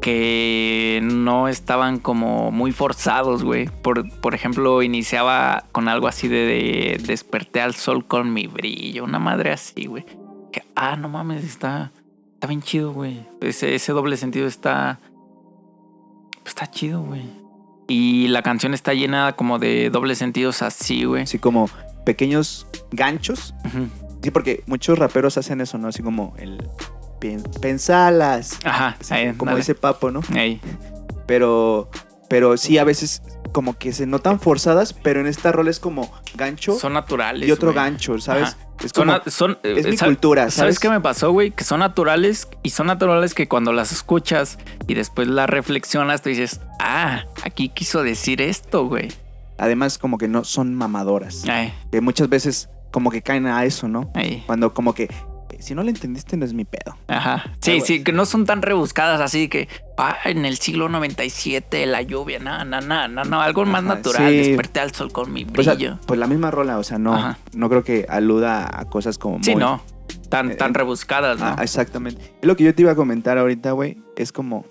Que 0.01 0.99
no 1.03 1.47
estaban 1.47 1.99
como 1.99 2.51
muy 2.51 2.71
forzados, 2.71 3.43
güey. 3.43 3.67
Por, 3.81 4.07
por 4.19 4.35
ejemplo, 4.35 4.83
iniciaba 4.83 5.65
con 5.71 5.87
algo 5.87 6.07
así 6.07 6.27
de, 6.27 6.45
de 6.45 7.03
desperté 7.05 7.61
al 7.61 7.73
sol 7.73 8.05
con 8.05 8.31
mi 8.31 8.47
brillo. 8.47 9.03
Una 9.03 9.17
madre 9.17 9.51
así, 9.51 9.85
güey. 9.85 10.05
Que, 10.51 10.63
ah, 10.75 10.95
no 10.95 11.09
mames, 11.09 11.43
está, 11.43 11.91
está 12.35 12.47
bien 12.47 12.61
chido, 12.61 12.93
güey. 12.93 13.25
Ese, 13.41 13.73
ese 13.73 13.93
doble 13.93 14.17
sentido 14.17 14.45
está, 14.45 14.99
Está 16.45 16.69
chido, 16.69 17.01
güey. 17.01 17.23
Y 17.87 18.27
la 18.27 18.41
canción 18.41 18.73
está 18.73 18.93
llena 18.93 19.33
como 19.33 19.59
de 19.59 19.89
dobles 19.89 20.19
sentidos 20.19 20.61
así, 20.61 21.03
güey. 21.03 21.23
Así 21.23 21.39
como 21.39 21.69
pequeños 22.05 22.67
ganchos. 22.91 23.53
Sí, 24.21 24.31
porque 24.31 24.63
muchos 24.67 24.97
raperos 24.97 25.37
hacen 25.37 25.59
eso, 25.61 25.77
¿no? 25.77 25.89
Así 25.89 26.01
como 26.01 26.33
el... 26.37 26.67
pen- 27.19 27.43
pensalas. 27.61 28.57
Ajá, 28.63 28.95
Así 28.99 29.13
ahí, 29.13 29.33
como 29.33 29.51
dale. 29.51 29.59
dice 29.61 29.75
Papo, 29.75 30.11
¿no? 30.11 30.21
Pero 31.27 31.89
pero 32.27 32.57
sí 32.57 32.79
a 32.79 32.83
veces 32.83 33.21
como 33.51 33.77
que 33.77 33.93
se 33.93 34.07
notan 34.07 34.39
forzadas, 34.39 34.93
pero 34.93 35.19
en 35.21 35.27
esta 35.27 35.51
rol 35.51 35.67
es 35.67 35.79
como 35.79 36.11
gancho 36.35 36.77
Son 36.77 36.93
naturales. 36.93 37.47
y 37.47 37.51
otro 37.51 37.71
gancho, 37.71 38.19
¿sabes? 38.19 38.49
Ajá. 38.49 38.57
Es 38.83 38.91
Son, 38.93 39.07
como, 39.07 39.21
son, 39.29 39.51
eh, 39.63 39.75
es 39.77 39.85
mi 39.85 39.95
¿sabes- 39.95 40.15
cultura, 40.15 40.41
¿Sabes 40.43 40.55
¿sabes? 40.55 40.79
qué 40.79 40.89
me 40.89 40.99
pasó, 40.99 41.31
güey? 41.31 41.51
Que 41.51 41.63
son 41.63 41.79
naturales 41.81 42.49
y 42.63 42.71
son 42.71 42.87
naturales 42.87 43.33
que 43.35 43.47
cuando 43.47 43.71
las 43.73 43.91
escuchas 43.91 44.57
y 44.87 44.95
después 44.95 45.27
las 45.27 45.47
reflexionas, 45.49 46.21
tú 46.23 46.29
dices, 46.29 46.59
ah, 46.79 47.23
aquí 47.43 47.69
quiso 47.69 48.01
decir 48.03 48.41
esto, 48.41 48.87
güey. 48.87 49.09
Además 49.57 49.97
como 49.97 50.17
que 50.17 50.27
no 50.27 50.43
son 50.43 50.75
mamadoras. 50.75 51.43
Ay, 51.47 51.73
Que 51.91 52.01
muchas 52.01 52.29
veces 52.29 52.69
como 52.91 53.11
que 53.11 53.21
caen 53.21 53.45
a 53.47 53.63
eso, 53.65 53.87
¿no? 53.87 54.09
ay. 54.13 54.43
Cuando 54.45 54.73
como 54.73 54.93
que 54.93 55.03
eh, 55.03 55.57
si 55.59 55.75
no 55.75 55.83
lo 55.83 55.89
entendiste 55.89 56.37
no 56.37 56.45
es 56.45 56.53
mi 56.53 56.65
pedo. 56.65 56.97
Ajá. 57.07 57.51
Sí, 57.61 57.79
sí, 57.81 58.03
que 58.03 58.11
no 58.11 58.25
son 58.25 58.45
tan 58.45 58.61
rebuscadas 58.61 59.21
así 59.21 59.47
que, 59.47 59.67
ah, 59.97 60.15
en 60.25 60.43
el 60.45 60.57
siglo 60.57 60.89
97 60.89 61.85
la 61.85 62.01
lluvia, 62.01 62.39
no, 62.39 62.65
no, 62.65 62.81
no, 62.81 63.07
no, 63.07 63.41
algo 63.41 63.63
más 63.65 63.83
Ajá, 63.83 63.95
natural, 63.95 64.31
sí. 64.31 64.37
desperté 64.37 64.79
al 64.79 64.93
sol 64.93 65.11
con 65.11 65.31
mi 65.31 65.45
O 65.57 65.63
sea, 65.63 65.75
brillo. 65.75 65.99
pues 66.07 66.19
la 66.19 66.27
misma 66.27 66.51
rola, 66.51 66.77
o 66.79 66.83
sea, 66.83 66.97
no, 66.97 67.13
Ajá. 67.13 67.37
no 67.53 67.69
creo 67.69 67.83
que 67.83 68.05
aluda 68.09 68.67
a 68.71 68.85
cosas 68.85 69.17
como 69.17 69.41
sí, 69.43 69.51
muy- 69.51 69.59
no, 69.61 69.81
tan, 70.29 70.51
eh, 70.51 70.55
tan 70.55 70.71
eh, 70.71 70.77
rebuscadas, 70.79 71.39
¿no? 71.39 71.45
Ah, 71.45 71.57
exactamente. 71.63 72.21
Es 72.41 72.47
lo 72.47 72.55
que 72.55 72.63
yo 72.63 72.73
te 72.73 72.81
iba 72.81 72.91
a 72.91 72.95
comentar 72.95 73.37
ahorita, 73.37 73.71
güey. 73.71 73.97
Es 74.17 74.31
como. 74.31 74.65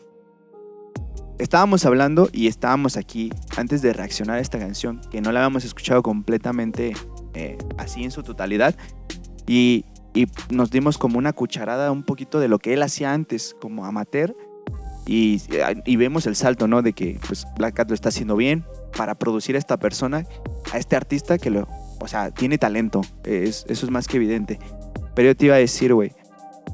Estábamos 1.39 1.85
hablando 1.85 2.29
y 2.33 2.47
estábamos 2.47 2.97
aquí 2.97 3.33
antes 3.57 3.83
de 3.83 3.93
reaccionar 3.93 4.37
a 4.39 4.41
esta 4.41 4.59
canción, 4.59 5.01
que 5.11 5.21
no 5.21 5.33
la 5.33 5.41
habíamos 5.41 5.65
escuchado 5.65 6.03
completamente 6.03 6.95
eh, 7.35 7.59
así 7.77 8.05
en 8.05 8.13
su 8.13 8.23
totalidad. 8.23 8.77
Y, 9.47 9.85
y 10.15 10.29
nos 10.51 10.71
dimos 10.71 10.97
como 10.97 11.19
una 11.19 11.33
cucharada 11.33 11.91
un 11.91 12.05
poquito 12.05 12.39
de 12.39 12.49
lo 12.49 12.59
que 12.61 12.73
él 12.73 12.83
hacía 12.83 13.13
antes, 13.13 13.57
como 13.61 13.85
amateur. 13.85 14.37
Y, 15.07 15.43
y 15.85 15.97
vemos 15.97 16.27
el 16.27 16.37
salto, 16.37 16.67
¿no? 16.69 16.81
De 16.83 16.93
que 16.93 17.19
pues, 17.27 17.47
Black 17.59 17.75
Cat 17.75 17.89
lo 17.89 17.95
está 17.95 18.09
haciendo 18.09 18.37
bien 18.37 18.65
para 18.97 19.17
producir 19.17 19.57
a 19.57 19.59
esta 19.59 19.77
persona, 19.77 20.27
a 20.73 20.79
este 20.79 20.97
artista 20.97 21.37
que 21.37 21.51
lo. 21.51 21.69
O 22.01 22.09
sea, 22.09 22.31
tiene 22.31 22.59
talento. 22.59 23.03
Es, 23.25 23.67
eso 23.69 23.87
es 23.87 23.93
más 23.93 24.07
que 24.07 24.17
evidente. 24.17 24.59
Pero 25.15 25.29
yo 25.29 25.37
te 25.37 25.47
iba 25.47 25.57
a 25.57 25.59
decir, 25.59 25.93
güey. 25.93 26.13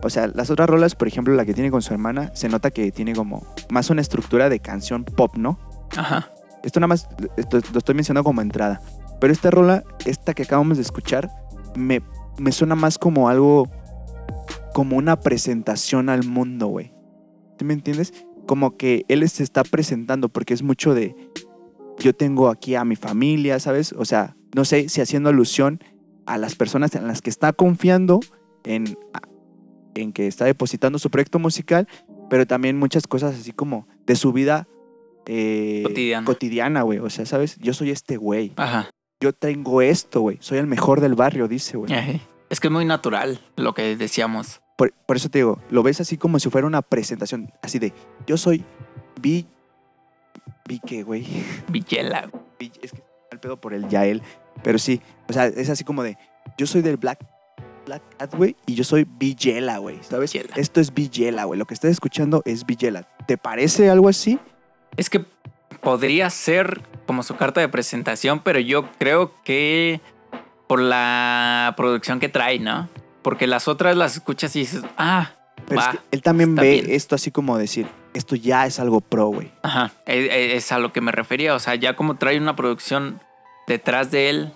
O 0.02 0.10
sea, 0.10 0.28
las 0.28 0.50
otras 0.50 0.68
rolas, 0.68 0.94
por 0.94 1.08
ejemplo, 1.08 1.34
la 1.34 1.44
que 1.44 1.52
tiene 1.54 1.70
con 1.70 1.82
su 1.82 1.92
hermana, 1.92 2.30
se 2.34 2.48
nota 2.48 2.70
que 2.70 2.90
tiene 2.92 3.14
como 3.14 3.46
más 3.70 3.90
una 3.90 4.00
estructura 4.00 4.48
de 4.48 4.60
canción 4.60 5.04
pop, 5.04 5.36
¿no? 5.36 5.58
Ajá. 5.96 6.30
Esto 6.62 6.80
nada 6.80 6.88
más 6.88 7.08
esto- 7.36 7.60
lo 7.72 7.78
estoy 7.78 7.94
mencionando 7.94 8.24
como 8.24 8.40
entrada. 8.40 8.80
Pero 9.20 9.32
esta 9.32 9.50
rola, 9.50 9.84
esta 10.06 10.32
que 10.34 10.44
acabamos 10.44 10.78
de 10.78 10.82
escuchar, 10.82 11.30
me, 11.74 12.00
me 12.38 12.52
suena 12.52 12.74
más 12.74 12.96
como 12.98 13.28
algo, 13.28 13.68
como 14.72 14.96
una 14.96 15.20
presentación 15.20 16.08
al 16.08 16.24
mundo, 16.24 16.68
güey. 16.68 16.92
¿Tú 17.58 17.64
me 17.64 17.74
entiendes? 17.74 18.14
Como 18.46 18.76
que 18.76 19.04
él 19.08 19.28
se 19.28 19.42
está 19.42 19.62
presentando 19.64 20.28
porque 20.30 20.54
es 20.54 20.62
mucho 20.62 20.94
de, 20.94 21.14
yo 21.98 22.14
tengo 22.14 22.48
aquí 22.48 22.74
a 22.74 22.84
mi 22.84 22.96
familia, 22.96 23.58
¿sabes? 23.60 23.92
O 23.92 24.04
sea, 24.06 24.36
no 24.54 24.64
sé 24.64 24.88
si 24.88 25.00
haciendo 25.02 25.28
alusión 25.28 25.80
a 26.26 26.38
las 26.38 26.54
personas 26.54 26.94
en 26.94 27.06
las 27.06 27.20
que 27.20 27.30
está 27.30 27.52
confiando 27.52 28.20
en, 28.64 28.96
en 29.94 30.12
que 30.12 30.26
está 30.26 30.44
depositando 30.44 30.98
su 30.98 31.10
proyecto 31.10 31.38
musical, 31.38 31.88
pero 32.28 32.46
también 32.46 32.78
muchas 32.78 33.06
cosas 33.06 33.34
así 33.38 33.52
como 33.52 33.86
de 34.06 34.16
su 34.16 34.32
vida 34.32 34.66
eh, 35.26 35.82
Cotidiana. 36.24 36.82
güey. 36.82 36.98
O 36.98 37.10
sea, 37.10 37.26
¿sabes? 37.26 37.56
Yo 37.58 37.74
soy 37.74 37.90
este 37.90 38.16
güey. 38.16 38.52
Ajá. 38.56 38.90
Yo 39.20 39.32
tengo 39.32 39.82
esto, 39.82 40.20
güey. 40.22 40.38
Soy 40.40 40.58
el 40.58 40.66
mejor 40.66 41.00
del 41.00 41.14
barrio, 41.14 41.46
dice, 41.48 41.76
güey. 41.76 41.92
Es 42.48 42.58
que 42.60 42.68
es 42.68 42.72
muy 42.72 42.84
natural 42.84 43.40
lo 43.56 43.74
que 43.74 43.96
decíamos. 43.96 44.60
Por, 44.76 44.92
por 45.06 45.16
eso 45.16 45.28
te 45.28 45.38
digo, 45.40 45.58
lo 45.70 45.82
ves 45.82 46.00
así 46.00 46.16
como 46.16 46.38
si 46.38 46.48
fuera 46.48 46.66
una 46.66 46.80
presentación, 46.82 47.52
así 47.62 47.78
de, 47.78 47.92
yo 48.26 48.36
soy 48.38 48.64
Vi... 49.20 49.46
Vi 50.66 50.80
qué, 50.80 51.02
güey. 51.02 51.26
Villela. 51.68 52.30
Vi- 52.58 52.72
Es 52.80 52.92
que 52.92 53.02
al 53.30 53.40
pedo 53.40 53.60
por 53.60 53.74
el 53.74 53.88
Yael. 53.88 54.22
Pero 54.62 54.78
sí, 54.78 55.00
o 55.28 55.32
sea, 55.32 55.46
es 55.46 55.68
así 55.68 55.84
como 55.84 56.02
de, 56.02 56.16
yo 56.56 56.66
soy 56.66 56.80
del 56.82 56.96
Black... 56.96 57.18
Black 57.86 58.02
Cat, 58.18 58.34
güey, 58.34 58.56
y 58.66 58.74
yo 58.74 58.84
soy 58.84 59.06
Villela, 59.18 59.78
güey, 59.78 59.98
¿sabes? 60.02 60.32
Villela. 60.32 60.54
Esto 60.56 60.80
es 60.80 60.92
Villela, 60.94 61.44
güey. 61.44 61.58
Lo 61.58 61.66
que 61.66 61.74
estás 61.74 61.90
escuchando 61.90 62.42
es 62.44 62.66
Villela. 62.66 63.02
¿Te 63.26 63.36
parece 63.36 63.90
algo 63.90 64.08
así? 64.08 64.38
Es 64.96 65.10
que 65.10 65.24
podría 65.80 66.30
ser 66.30 66.82
como 67.06 67.22
su 67.22 67.36
carta 67.36 67.60
de 67.60 67.68
presentación, 67.68 68.40
pero 68.40 68.60
yo 68.60 68.90
creo 68.98 69.32
que 69.42 70.00
por 70.66 70.80
la 70.80 71.74
producción 71.76 72.20
que 72.20 72.28
trae, 72.28 72.58
¿no? 72.58 72.88
Porque 73.22 73.46
las 73.46 73.68
otras 73.68 73.96
las 73.96 74.14
escuchas 74.14 74.54
y 74.56 74.60
dices, 74.60 74.82
ah, 74.96 75.32
Pero 75.66 75.80
va, 75.80 75.90
es 75.90 75.96
que 75.96 76.04
él 76.12 76.22
también 76.22 76.54
ve 76.54 76.82
bien. 76.82 76.86
esto 76.90 77.14
así 77.14 77.30
como 77.30 77.58
decir, 77.58 77.86
esto 78.14 78.36
ya 78.36 78.66
es 78.66 78.78
algo 78.78 79.00
pro, 79.00 79.26
güey. 79.26 79.50
Ajá, 79.62 79.92
es, 80.06 80.28
es 80.30 80.72
a 80.72 80.78
lo 80.78 80.92
que 80.92 81.00
me 81.00 81.12
refería. 81.12 81.54
O 81.54 81.58
sea, 81.58 81.74
ya 81.74 81.96
como 81.96 82.16
trae 82.16 82.38
una 82.38 82.56
producción 82.56 83.20
detrás 83.66 84.10
de 84.10 84.30
él, 84.30 84.52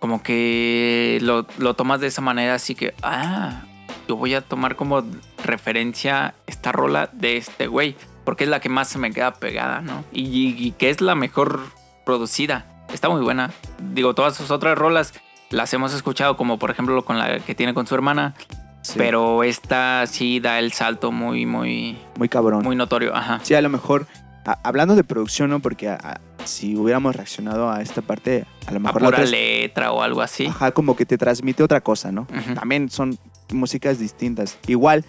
como 0.00 0.22
que 0.22 1.18
lo, 1.22 1.46
lo 1.58 1.74
tomas 1.74 2.00
de 2.00 2.06
esa 2.08 2.20
manera, 2.20 2.54
así 2.54 2.74
que, 2.74 2.94
ah, 3.02 3.62
yo 4.08 4.16
voy 4.16 4.34
a 4.34 4.40
tomar 4.40 4.76
como 4.76 5.02
referencia 5.44 6.34
esta 6.46 6.72
rola 6.72 7.08
de 7.12 7.36
este 7.36 7.66
güey, 7.66 7.96
porque 8.24 8.44
es 8.44 8.50
la 8.50 8.60
que 8.60 8.68
más 8.68 8.88
se 8.88 8.98
me 8.98 9.10
queda 9.12 9.34
pegada, 9.34 9.80
¿no? 9.80 10.04
Y, 10.12 10.54
y 10.58 10.72
que 10.72 10.90
es 10.90 11.00
la 11.00 11.14
mejor 11.14 11.60
producida. 12.04 12.66
Está 12.92 13.08
muy 13.08 13.20
buena. 13.22 13.50
Digo, 13.92 14.14
todas 14.14 14.36
sus 14.36 14.50
otras 14.50 14.76
rolas 14.78 15.12
las 15.50 15.72
hemos 15.74 15.92
escuchado, 15.94 16.36
como 16.36 16.58
por 16.58 16.70
ejemplo 16.70 17.04
con 17.04 17.18
la 17.18 17.40
que 17.40 17.54
tiene 17.54 17.74
con 17.74 17.86
su 17.86 17.94
hermana, 17.94 18.34
Sí, 18.82 18.94
pero 18.96 19.42
esta 19.42 20.06
sí 20.06 20.38
da 20.38 20.60
el 20.60 20.72
salto 20.72 21.10
muy, 21.10 21.44
muy, 21.46 21.98
Muy 22.16 22.28
cabrón. 22.28 22.62
muy 22.62 22.76
notorio. 22.76 23.14
Ajá. 23.16 23.40
Sí, 23.42 23.54
a 23.54 23.60
lo 23.60 23.68
mejor, 23.68 24.06
a- 24.44 24.58
hablando 24.62 24.94
de 24.94 25.02
producción, 25.02 25.50
¿no? 25.50 25.58
Porque 25.58 25.88
a- 25.88 25.98
a- 26.00 26.20
si 26.46 26.76
hubiéramos 26.76 27.14
reaccionado 27.16 27.70
a 27.70 27.82
esta 27.82 28.02
parte, 28.02 28.44
a 28.66 28.70
lo 28.70 28.76
a 28.78 28.80
mejor 28.80 29.02
la 29.02 29.08
pura 29.08 29.22
es- 29.24 29.30
letra 29.30 29.92
o 29.92 30.02
algo 30.02 30.20
así. 30.22 30.46
Ajá, 30.46 30.70
como 30.72 30.96
que 30.96 31.06
te 31.06 31.18
transmite 31.18 31.62
otra 31.62 31.80
cosa, 31.80 32.12
¿no? 32.12 32.26
También 32.54 32.88
son 32.90 33.18
músicas 33.52 33.98
distintas. 33.98 34.58
Igual, 34.66 35.04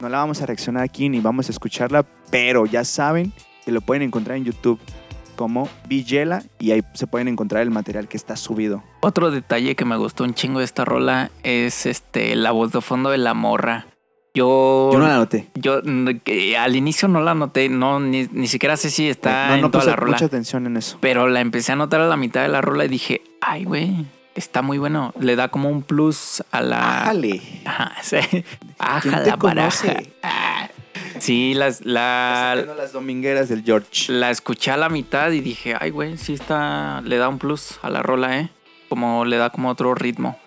no 0.00 0.08
la 0.08 0.18
vamos 0.18 0.42
a 0.42 0.46
reaccionar 0.46 0.82
aquí 0.82 1.08
ni 1.08 1.20
vamos 1.20 1.48
a 1.48 1.52
escucharla, 1.52 2.04
pero 2.30 2.66
ya 2.66 2.84
saben 2.84 3.32
que 3.64 3.72
lo 3.72 3.80
pueden 3.80 4.02
encontrar 4.02 4.36
en 4.36 4.44
YouTube 4.44 4.80
como 5.36 5.68
Villela 5.88 6.42
y 6.58 6.72
ahí 6.72 6.82
se 6.94 7.06
pueden 7.06 7.26
encontrar 7.28 7.62
el 7.62 7.70
material 7.70 8.06
que 8.08 8.16
está 8.16 8.36
subido. 8.36 8.82
Otro 9.00 9.30
detalle 9.30 9.74
que 9.76 9.84
me 9.84 9.96
gustó 9.96 10.24
un 10.24 10.34
chingo 10.34 10.58
de 10.58 10.64
esta 10.64 10.84
rola 10.84 11.30
es 11.42 11.86
este 11.86 12.36
la 12.36 12.50
voz 12.50 12.72
de 12.72 12.80
fondo 12.80 13.10
de 13.10 13.18
la 13.18 13.32
morra. 13.34 13.86
Yo, 14.34 14.90
Yo 14.92 14.98
no 14.98 15.06
la 15.08 15.16
noté. 15.16 15.48
yo, 15.54 15.80
mm, 15.84 16.08
que 16.24 16.56
al 16.56 16.74
inicio 16.74 17.06
no 17.06 17.20
la 17.20 17.34
noté, 17.34 17.68
no, 17.68 18.00
ni, 18.00 18.26
ni 18.32 18.46
siquiera 18.46 18.76
sé 18.78 18.88
si 18.90 19.08
está 19.08 19.48
no, 19.48 19.56
no 19.58 19.66
en 19.66 19.70
toda 19.70 19.80
puse 19.82 19.90
la 19.90 19.96
rola. 19.96 20.12
mucha 20.12 20.24
atención 20.24 20.66
en 20.66 20.76
eso. 20.78 20.96
Pero 21.00 21.28
la 21.28 21.40
empecé 21.40 21.72
a 21.72 21.76
notar 21.76 22.00
a 22.00 22.06
la 22.06 22.16
mitad 22.16 22.42
de 22.42 22.48
la 22.48 22.62
rola 22.62 22.86
y 22.86 22.88
dije, 22.88 23.20
ay, 23.42 23.64
güey, 23.64 24.06
está 24.34 24.62
muy 24.62 24.78
bueno. 24.78 25.12
Le 25.20 25.36
da 25.36 25.48
como 25.48 25.68
un 25.68 25.82
plus 25.82 26.42
a 26.50 26.62
la. 26.62 27.02
Ájale. 27.02 27.42
Ajá, 27.66 27.92
sí. 28.02 28.16
Aja 28.78 29.00
¿Quién 29.00 29.22
te 29.22 29.30
la 29.30 29.36
baraja. 29.36 29.96
Ah. 30.22 30.68
Sí, 31.18 31.52
las, 31.54 31.84
la, 31.84 32.56
las 32.76 32.92
domingueras 32.92 33.48
del 33.48 33.62
George. 33.62 34.10
la 34.10 34.30
escuché 34.30 34.70
a 34.70 34.76
la 34.76 34.88
mitad 34.88 35.30
y 35.30 35.40
dije, 35.40 35.76
ay, 35.78 35.90
güey, 35.90 36.16
sí 36.16 36.32
está, 36.34 37.00
le 37.02 37.16
da 37.18 37.28
un 37.28 37.38
plus 37.38 37.78
a 37.82 37.90
la 37.90 38.02
rola, 38.02 38.40
¿eh? 38.40 38.48
Como 38.88 39.24
le 39.24 39.36
da 39.36 39.50
como 39.50 39.68
otro 39.68 39.94
ritmo. 39.94 40.38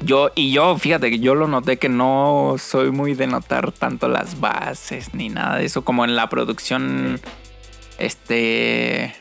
Yo, 0.00 0.30
y 0.36 0.52
yo, 0.52 0.78
fíjate 0.78 1.10
que 1.10 1.18
yo 1.18 1.34
lo 1.34 1.48
noté 1.48 1.76
que 1.76 1.88
no 1.88 2.54
soy 2.58 2.90
muy 2.92 3.14
de 3.14 3.26
notar 3.26 3.72
tanto 3.72 4.08
las 4.08 4.38
bases 4.40 5.12
ni 5.12 5.28
nada 5.28 5.58
de 5.58 5.64
eso, 5.64 5.82
como 5.82 6.04
en 6.04 6.14
la 6.14 6.28
producción, 6.28 7.20
este, 7.98 9.14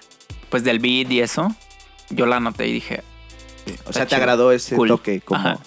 pues 0.50 0.64
del 0.64 0.80
beat 0.80 1.12
y 1.12 1.22
eso. 1.22 1.54
Yo 2.10 2.26
la 2.26 2.40
noté 2.40 2.68
y 2.68 2.74
dije, 2.74 3.04
O 3.86 3.92
sea, 3.94 4.06
te 4.06 4.16
agradó 4.16 4.52
ese 4.52 4.76
Cool. 4.76 4.88
toque. 4.90 5.20
Como... 5.22 5.40
Ajá. 5.40 5.60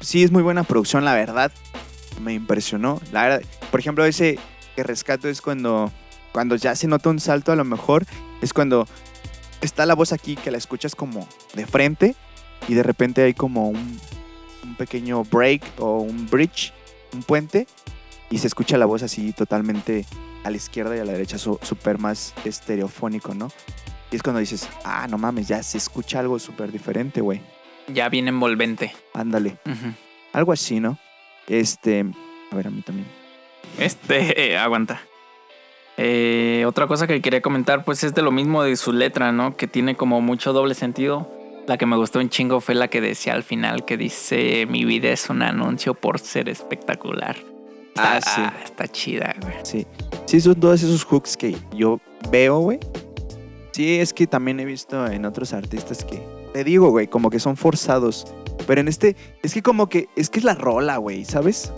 Sí, 0.00 0.22
es 0.22 0.30
muy 0.30 0.42
buena 0.42 0.64
producción, 0.64 1.04
la 1.04 1.14
verdad. 1.14 1.50
Me 2.20 2.34
impresionó. 2.34 3.00
La 3.12 3.22
verdad, 3.22 3.42
por 3.70 3.80
ejemplo, 3.80 4.04
ese 4.04 4.38
que 4.76 4.82
rescato 4.82 5.28
es 5.28 5.40
cuando, 5.40 5.90
cuando 6.32 6.56
ya 6.56 6.74
se 6.74 6.86
nota 6.88 7.08
un 7.08 7.20
salto, 7.20 7.52
a 7.52 7.56
lo 7.56 7.64
mejor 7.64 8.04
es 8.42 8.52
cuando 8.52 8.86
está 9.62 9.86
la 9.86 9.94
voz 9.94 10.12
aquí 10.12 10.36
que 10.36 10.50
la 10.50 10.58
escuchas 10.58 10.94
como 10.94 11.26
de 11.54 11.66
frente 11.66 12.14
y 12.68 12.74
de 12.74 12.82
repente 12.82 13.22
hay 13.22 13.32
como 13.34 13.68
un, 13.68 13.98
un 14.64 14.74
pequeño 14.76 15.22
break 15.24 15.62
o 15.78 15.98
un 15.98 16.28
bridge, 16.28 16.72
un 17.12 17.22
puente, 17.22 17.66
y 18.30 18.38
se 18.38 18.46
escucha 18.46 18.76
la 18.78 18.86
voz 18.86 19.02
así 19.02 19.32
totalmente 19.32 20.04
a 20.42 20.50
la 20.50 20.56
izquierda 20.56 20.96
y 20.96 21.00
a 21.00 21.04
la 21.04 21.12
derecha, 21.12 21.38
súper 21.38 21.98
más 21.98 22.34
estereofónico, 22.44 23.34
¿no? 23.34 23.50
Y 24.10 24.16
es 24.16 24.22
cuando 24.22 24.40
dices, 24.40 24.68
ah, 24.84 25.06
no 25.08 25.18
mames, 25.18 25.48
ya 25.48 25.62
se 25.62 25.78
escucha 25.78 26.20
algo 26.20 26.38
súper 26.38 26.70
diferente, 26.70 27.20
güey. 27.20 27.40
ya 27.88 28.08
bien 28.08 28.28
envolvente. 28.28 28.92
Ándale. 29.12 29.56
Algo 30.32 30.52
así, 30.52 30.80
¿no? 30.80 30.98
Este. 31.48 32.04
A 32.50 32.56
ver, 32.56 32.66
a 32.66 32.70
mí 32.70 32.82
también. 32.82 33.06
Este, 33.78 34.52
eh, 34.52 34.58
aguanta. 34.58 35.00
Eh, 35.96 36.64
otra 36.66 36.86
cosa 36.86 37.06
que 37.06 37.20
quería 37.20 37.40
comentar, 37.40 37.84
pues 37.84 38.04
es 38.04 38.14
de 38.14 38.22
lo 38.22 38.32
mismo 38.32 38.62
de 38.62 38.76
su 38.76 38.92
letra, 38.92 39.32
¿no? 39.32 39.56
Que 39.56 39.66
tiene 39.66 39.96
como 39.96 40.20
mucho 40.20 40.52
doble 40.52 40.74
sentido. 40.74 41.30
La 41.66 41.78
que 41.78 41.86
me 41.86 41.96
gustó 41.96 42.18
un 42.18 42.28
chingo 42.28 42.60
fue 42.60 42.74
la 42.74 42.88
que 42.88 43.00
decía 43.00 43.32
al 43.32 43.42
final, 43.42 43.84
que 43.84 43.96
dice, 43.96 44.66
mi 44.66 44.84
vida 44.84 45.08
es 45.10 45.30
un 45.30 45.42
anuncio 45.42 45.94
por 45.94 46.18
ser 46.20 46.48
espectacular. 46.48 47.36
Está, 47.88 48.16
Ah, 48.16 48.20
sí. 48.20 48.42
está 48.64 48.86
chida, 48.88 49.34
güey. 49.40 49.54
Sí. 49.62 49.86
Sí, 50.26 50.40
son 50.40 50.56
todos 50.60 50.82
esos 50.82 51.04
hooks 51.04 51.36
que 51.36 51.56
yo 51.74 52.00
veo, 52.30 52.58
güey. 52.58 52.80
Sí, 53.72 53.98
es 53.98 54.12
que 54.12 54.26
también 54.26 54.60
he 54.60 54.64
visto 54.64 55.06
en 55.06 55.24
otros 55.24 55.52
artistas 55.52 56.04
que, 56.04 56.22
te 56.52 56.64
digo, 56.64 56.90
güey, 56.90 57.06
como 57.08 57.30
que 57.30 57.40
son 57.40 57.56
forzados. 57.56 58.26
Pero 58.66 58.80
en 58.82 58.88
este, 58.88 59.16
es 59.42 59.54
que 59.54 59.62
como 59.62 59.88
que, 59.88 60.08
es 60.16 60.28
que 60.28 60.40
es 60.40 60.44
la 60.44 60.54
rola, 60.54 60.98
güey, 60.98 61.24
¿sabes? 61.24 61.72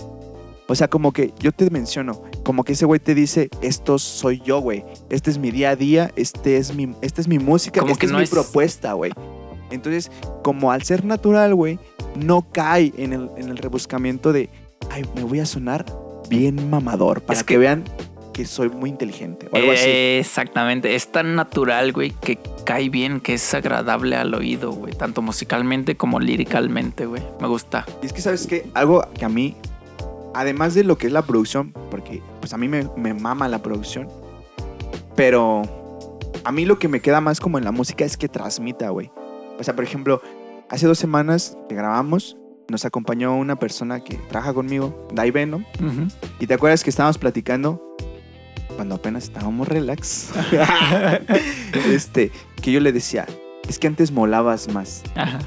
O 0.68 0.74
sea, 0.74 0.88
como 0.88 1.12
que 1.12 1.32
yo 1.38 1.52
te 1.52 1.70
menciono, 1.70 2.22
como 2.44 2.64
que 2.64 2.72
ese 2.72 2.86
güey 2.86 2.98
te 2.98 3.14
dice, 3.14 3.48
esto 3.62 3.98
soy 4.00 4.40
yo, 4.44 4.58
güey. 4.58 4.84
Este 5.10 5.30
es 5.30 5.38
mi 5.38 5.52
día 5.52 5.70
a 5.70 5.76
día, 5.76 6.10
este 6.16 6.56
es 6.56 6.74
mi, 6.74 6.92
esta 7.02 7.20
es 7.20 7.28
mi 7.28 7.38
música, 7.38 7.80
Como 7.80 7.92
esta 7.92 8.00
que 8.00 8.06
es 8.06 8.12
no 8.12 8.18
mi 8.18 8.24
es- 8.24 8.30
propuesta, 8.30 8.94
güey. 8.94 9.12
Entonces, 9.70 10.10
como 10.42 10.72
al 10.72 10.82
ser 10.82 11.04
natural, 11.04 11.54
güey, 11.54 11.78
no 12.16 12.46
cae 12.52 12.92
en 12.96 13.12
el, 13.12 13.30
en 13.36 13.48
el 13.48 13.56
rebuscamiento 13.58 14.32
de, 14.32 14.48
ay, 14.90 15.04
me 15.14 15.22
voy 15.24 15.40
a 15.40 15.46
sonar 15.46 15.84
bien 16.28 16.70
mamador, 16.70 17.20
para 17.22 17.38
Es 17.38 17.44
que, 17.44 17.54
que- 17.54 17.58
vean 17.58 17.84
que 18.32 18.44
soy 18.44 18.68
muy 18.68 18.90
inteligente 18.90 19.48
o 19.50 19.56
algo 19.56 19.72
así. 19.72 19.88
Exactamente. 19.88 20.94
Es 20.94 21.10
tan 21.10 21.34
natural, 21.36 21.92
güey, 21.94 22.10
que 22.10 22.38
cae 22.66 22.90
bien, 22.90 23.20
que 23.20 23.32
es 23.34 23.54
agradable 23.54 24.14
al 24.14 24.34
oído, 24.34 24.72
güey. 24.72 24.92
Tanto 24.92 25.22
musicalmente 25.22 25.96
como 25.96 26.20
líricamente, 26.20 27.06
güey. 27.06 27.22
Me 27.40 27.48
gusta. 27.48 27.86
Y 28.02 28.06
es 28.06 28.12
que, 28.12 28.20
¿sabes 28.20 28.46
qué? 28.46 28.68
Algo 28.74 29.02
que 29.18 29.24
a 29.24 29.30
mí, 29.30 29.56
además 30.34 30.74
de 30.74 30.84
lo 30.84 30.98
que 30.98 31.06
es 31.06 31.14
la 31.14 31.22
producción, 31.22 31.72
porque 31.90 32.22
pues 32.40 32.52
a 32.52 32.58
mí 32.58 32.68
me, 32.68 32.86
me 32.96 33.14
mama 33.14 33.48
la 33.48 33.62
producción, 33.62 34.06
pero 35.14 35.62
a 36.44 36.52
mí 36.52 36.66
lo 36.66 36.78
que 36.78 36.88
me 36.88 37.00
queda 37.00 37.20
más 37.22 37.40
como 37.40 37.56
en 37.56 37.64
la 37.64 37.72
música 37.72 38.04
es 38.04 38.16
que 38.18 38.28
transmita, 38.28 38.90
güey. 38.90 39.10
O 39.58 39.64
sea, 39.64 39.74
por 39.74 39.84
ejemplo, 39.84 40.20
hace 40.70 40.86
dos 40.86 40.98
semanas 40.98 41.56
que 41.68 41.74
grabamos, 41.74 42.36
nos 42.68 42.84
acompañó 42.84 43.36
una 43.36 43.56
persona 43.56 44.00
que 44.00 44.16
trabaja 44.28 44.52
conmigo, 44.52 45.06
Dai 45.14 45.30
Venom, 45.30 45.64
y 46.40 46.46
te 46.46 46.54
acuerdas 46.54 46.82
que 46.82 46.90
estábamos 46.90 47.16
platicando 47.18 47.82
cuando 48.76 48.96
apenas 48.96 49.24
estábamos 49.24 49.68
relax. 49.68 50.30
este, 51.88 52.30
que 52.62 52.72
yo 52.72 52.80
le 52.80 52.92
decía, 52.92 53.26
es 53.68 53.78
que 53.78 53.86
antes 53.86 54.10
molabas 54.12 54.72
más. 54.72 55.02
Ajá. 55.14 55.38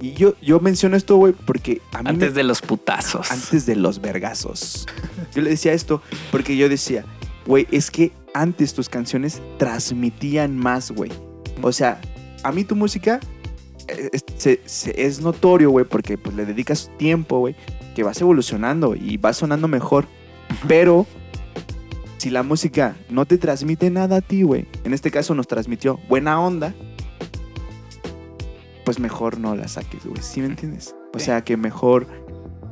Y 0.00 0.12
yo, 0.12 0.34
yo 0.42 0.60
menciono 0.60 0.96
esto, 0.96 1.16
güey, 1.16 1.32
porque 1.32 1.80
a 1.92 1.98
mí 1.98 2.04
me- 2.04 2.10
Antes 2.10 2.34
de 2.34 2.42
los 2.44 2.60
putazos. 2.60 3.30
antes 3.32 3.64
de 3.66 3.76
los 3.76 4.00
vergazos. 4.00 4.86
Yo 5.34 5.40
le 5.42 5.50
decía 5.50 5.72
esto 5.72 6.02
porque 6.30 6.56
yo 6.56 6.68
decía, 6.68 7.04
güey, 7.46 7.66
es 7.70 7.90
que 7.90 8.12
antes 8.34 8.74
tus 8.74 8.88
canciones 8.90 9.40
transmitían 9.58 10.56
más, 10.58 10.90
güey. 10.90 11.10
O 11.62 11.72
sea, 11.72 11.98
a 12.46 12.52
mí 12.52 12.64
tu 12.64 12.76
música 12.76 13.18
eh, 13.88 14.10
es, 14.94 15.20
notorio, 15.20 15.70
güey, 15.70 15.84
porque 15.84 16.16
pues 16.16 16.36
le 16.36 16.46
dedicas 16.46 16.90
tiempo, 16.96 17.40
güey, 17.40 17.56
que 17.94 18.04
vas 18.04 18.20
evolucionando 18.20 18.94
y 18.94 19.16
vas 19.16 19.38
sonando 19.38 19.66
mejor. 19.66 20.06
Pero 20.68 21.06
si 22.18 22.30
la 22.30 22.44
música 22.44 22.96
no 23.10 23.26
te 23.26 23.36
transmite 23.36 23.90
nada 23.90 24.18
a 24.18 24.20
ti, 24.20 24.42
güey, 24.42 24.66
en 24.84 24.94
este 24.94 25.10
caso 25.10 25.34
nos 25.34 25.48
transmitió 25.48 25.98
buena 26.08 26.40
onda, 26.40 26.72
pues 28.84 29.00
mejor 29.00 29.40
no 29.40 29.56
la 29.56 29.66
saques, 29.66 30.06
güey. 30.06 30.22
¿Sí 30.22 30.40
me 30.40 30.46
entiendes? 30.46 30.94
O 31.14 31.18
sea, 31.18 31.42
que 31.42 31.56
mejor, 31.56 32.06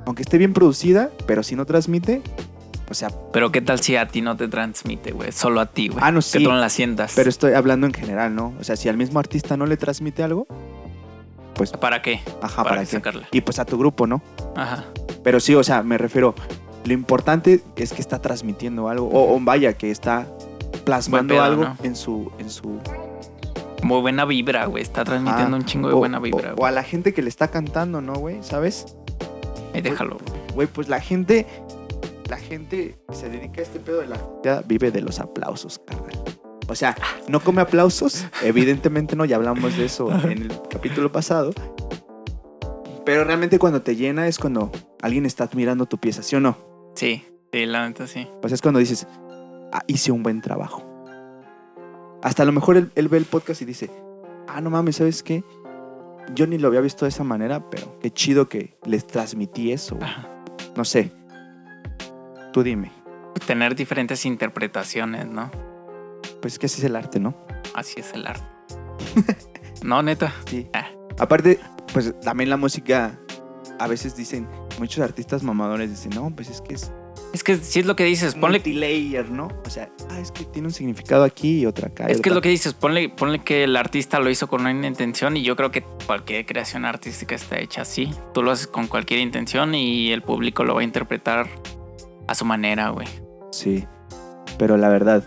aunque 0.07 0.23
esté 0.23 0.38
bien 0.38 0.52
producida, 0.52 1.11
pero 1.26 1.43
si 1.43 1.57
no 1.57 1.66
transmite, 1.66 2.23
o 2.88 2.95
sea, 2.95 3.09
Pero 3.32 3.50
qué 3.52 3.61
tal 3.61 3.80
si 3.80 3.97
a 3.97 4.06
ti 4.08 4.21
no 4.21 4.37
te 4.37 4.49
transmite, 4.49 5.13
güey. 5.13 5.32
Solo 5.32 5.61
a 5.61 5.67
ti, 5.67 5.89
güey. 5.89 6.00
Ah, 6.02 6.11
no, 6.13 6.19
Que 6.21 6.23
sí. 6.23 6.43
tú 6.45 6.50
no 6.50 6.56
la 6.56 6.69
sientas. 6.69 7.13
pero 7.17 7.28
estoy 7.30 7.52
hablando 7.54 7.87
en 7.87 7.95
general, 7.95 8.35
¿no? 8.35 8.52
O 8.61 8.65
sea, 8.65 8.76
si 8.76 8.89
al 8.89 8.97
mismo 8.97 9.19
artista 9.19 9.56
no 9.56 9.67
le 9.67 9.76
transmite 9.76 10.23
algo, 10.23 10.47
pues, 11.54 11.71
¿Para 11.73 12.02
qué? 12.02 12.21
ajá, 12.43 12.56
para 12.65 12.69
¿para, 12.71 12.80
qué 12.80 12.87
sacarla. 12.87 13.28
Y 13.30 13.41
pues 13.41 13.58
a 13.58 13.65
tu 13.65 13.78
grupo, 13.78 14.06
¿no? 14.06 14.23
Ajá. 14.56 14.85
Pero 15.23 15.39
sí, 15.41 15.54
o 15.54 15.63
sea, 15.63 15.82
me 15.82 15.99
refiero, 15.99 16.35
lo 16.85 16.93
importante 16.93 17.63
es 17.76 17.93
que 17.93 18.00
está 18.02 18.21
transmitiendo 18.21 18.89
algo, 18.89 19.08
o, 19.08 19.35
o 19.37 19.41
vaya, 19.41 19.73
que 19.75 19.91
está 19.91 20.26
plasmando 20.85 21.35
pedo, 21.35 21.43
algo 21.45 21.65
¿no? 21.65 21.76
en 21.82 21.95
su, 21.97 22.30
en 22.39 22.50
su, 22.50 22.78
Muy 23.82 24.00
buena 24.00 24.25
vibra, 24.25 24.67
güey. 24.67 24.82
Está 24.82 25.04
transmitiendo 25.04 25.56
Ah, 25.56 25.61
un 25.61 25.65
chingo 25.65 25.89
de 25.89 25.95
o- 25.95 25.99
buena 25.99 26.19
o- 26.19 26.23
vibra, 26.23 26.52
O, 26.52 26.56
güey. 26.56 26.69
a 26.69 26.73
la 26.75 26.82
gente 26.82 27.15
que 27.15 27.23
le 27.23 27.28
está 27.28 27.49
cantando, 27.49 28.00
¿no, 28.00 28.15
güey? 28.15 28.39
¿Sabes? 28.43 28.97
Ahí 29.75 29.80
déjalo. 29.80 30.19
Güey, 30.54 30.67
pues 30.69 30.89
la 30.89 31.00
gente, 31.00 31.47
la 32.34 32.40
gente 32.40 32.99
que 33.08 33.14
se 33.14 33.28
dedica 33.28 33.60
a 33.60 33.62
este 33.62 33.78
pedo 33.78 34.00
de 34.00 34.08
la 34.08 34.18
ya 34.42 34.60
vive 34.62 34.90
de 34.90 35.00
los 35.00 35.20
aplausos, 35.20 35.80
carnal. 35.86 36.20
O 36.66 36.75
sea, 36.75 36.97
no 37.28 37.38
come 37.38 37.60
aplausos, 37.60 38.26
evidentemente 38.42 39.14
no, 39.14 39.25
ya 39.25 39.36
hablamos 39.36 39.76
de 39.76 39.84
eso 39.84 40.10
en 40.10 40.42
el 40.42 40.52
capítulo 40.68 41.12
pasado. 41.12 41.52
Pero 43.04 43.23
realmente 43.23 43.60
cuando 43.60 43.82
te 43.82 43.94
llena 43.94 44.26
es 44.26 44.38
cuando 44.38 44.73
alguien 45.00 45.26
está 45.26 45.44
admirando 45.44 45.86
tu 45.86 45.99
pieza, 45.99 46.25
¿sí 46.25 46.34
o 46.34 46.40
no? 46.40 46.56
Sí, 46.97 47.25
sí, 47.52 47.66
la 47.66 47.86
neta 47.86 48.08
sí. 48.08 48.26
O 48.42 48.49
sea, 48.49 48.56
es 48.56 48.62
cuando 48.62 48.80
dices, 48.80 49.06
ah, 49.73 49.84
hice 49.86 50.10
un 50.10 50.25
buen 50.25 50.40
trabajo. 50.40 50.82
Hasta 52.20 52.42
a 52.42 52.47
lo 52.47 52.52
mejor 52.52 52.78
él, 52.78 52.90
él 52.97 53.08
ve 53.08 53.18
el 53.18 53.26
podcast 53.26 53.62
y 53.62 53.64
dice, 53.64 53.90
ah, 54.49 54.60
no 54.60 54.70
mames, 54.70 54.97
¿sabes 54.97 55.23
qué? 55.23 55.44
Yo 56.34 56.49
ni 56.49 56.58
lo 56.58 56.66
había 56.66 56.80
visto 56.80 57.04
de 57.04 57.10
esa 57.10 57.23
manera, 57.23 57.70
pero 57.70 58.00
qué 58.00 58.10
chido 58.10 58.49
que 58.49 58.76
les 58.86 59.06
transmití 59.06 59.70
eso. 59.70 59.94
güey". 59.94 60.08
Ajá. 60.08 60.30
No 60.75 60.84
sé. 60.84 61.12
Tú 62.54 62.62
dime. 62.62 62.93
Tener 63.49 63.75
diferentes 63.75 64.25
interpretaciones, 64.25 65.26
¿no? 65.26 65.50
Pues 66.40 66.52
es 66.52 66.58
que 66.60 66.67
así 66.67 66.78
es 66.78 66.84
el 66.84 66.95
arte, 66.95 67.19
¿no? 67.19 67.36
Así 67.75 67.99
es 67.99 68.12
el 68.12 68.28
arte. 68.28 68.47
no, 69.82 70.04
neta. 70.04 70.32
Sí. 70.49 70.69
Ah. 70.73 70.86
Aparte, 71.19 71.58
pues 71.93 72.14
también 72.21 72.50
la 72.50 72.56
música, 72.56 73.19
a 73.80 73.88
veces 73.88 74.14
dicen, 74.14 74.49
muchos 74.78 75.02
artistas 75.02 75.43
mamadores 75.43 75.90
dicen, 75.90 76.12
no, 76.14 76.30
pues 76.30 76.49
es 76.49 76.60
que 76.60 76.75
es 76.75 76.93
Es 77.32 77.43
que 77.43 77.56
sí 77.56 77.80
es 77.80 77.86
lo 77.86 77.97
que 77.97 78.04
dices. 78.04 78.36
Ponle 78.36 78.58
multilayer, 78.58 79.28
¿no? 79.30 79.49
O 79.67 79.69
sea, 79.69 79.90
ah, 80.10 80.21
es 80.21 80.30
que 80.30 80.45
tiene 80.45 80.69
un 80.69 80.75
significado 80.75 81.25
aquí 81.25 81.62
y 81.62 81.67
otra 81.67 81.88
acá. 81.88 82.06
y 82.08 82.12
Es 82.12 82.21
que 82.21 82.28
es 82.28 82.36
lo 82.36 82.40
que 82.40 82.50
dices, 82.50 82.73
ponle, 82.73 83.08
ponle 83.08 83.40
que 83.40 83.64
el 83.64 83.75
artista 83.75 84.21
lo 84.21 84.30
hizo 84.30 84.47
con 84.47 84.60
una 84.60 84.86
intención 84.86 85.36
y 85.36 85.43
yo 85.43 85.56
creo 85.56 85.73
que 85.73 85.82
cualquier 86.06 86.47
creación 86.47 86.84
artística 86.84 87.34
está 87.34 87.58
hecha 87.58 87.82
así. 87.82 88.12
Tú 88.32 88.45
lo 88.45 88.52
haces 88.52 88.69
con 88.69 88.86
cualquier 88.86 89.19
intención 89.19 89.75
y 89.75 90.12
el 90.12 90.23
público 90.23 90.62
lo 90.62 90.76
va 90.76 90.82
a 90.82 90.84
interpretar 90.84 91.49
a 92.26 92.34
su 92.34 92.45
manera, 92.45 92.91
güey. 92.91 93.06
Sí, 93.50 93.84
pero 94.58 94.76
la 94.76 94.89
verdad, 94.89 95.23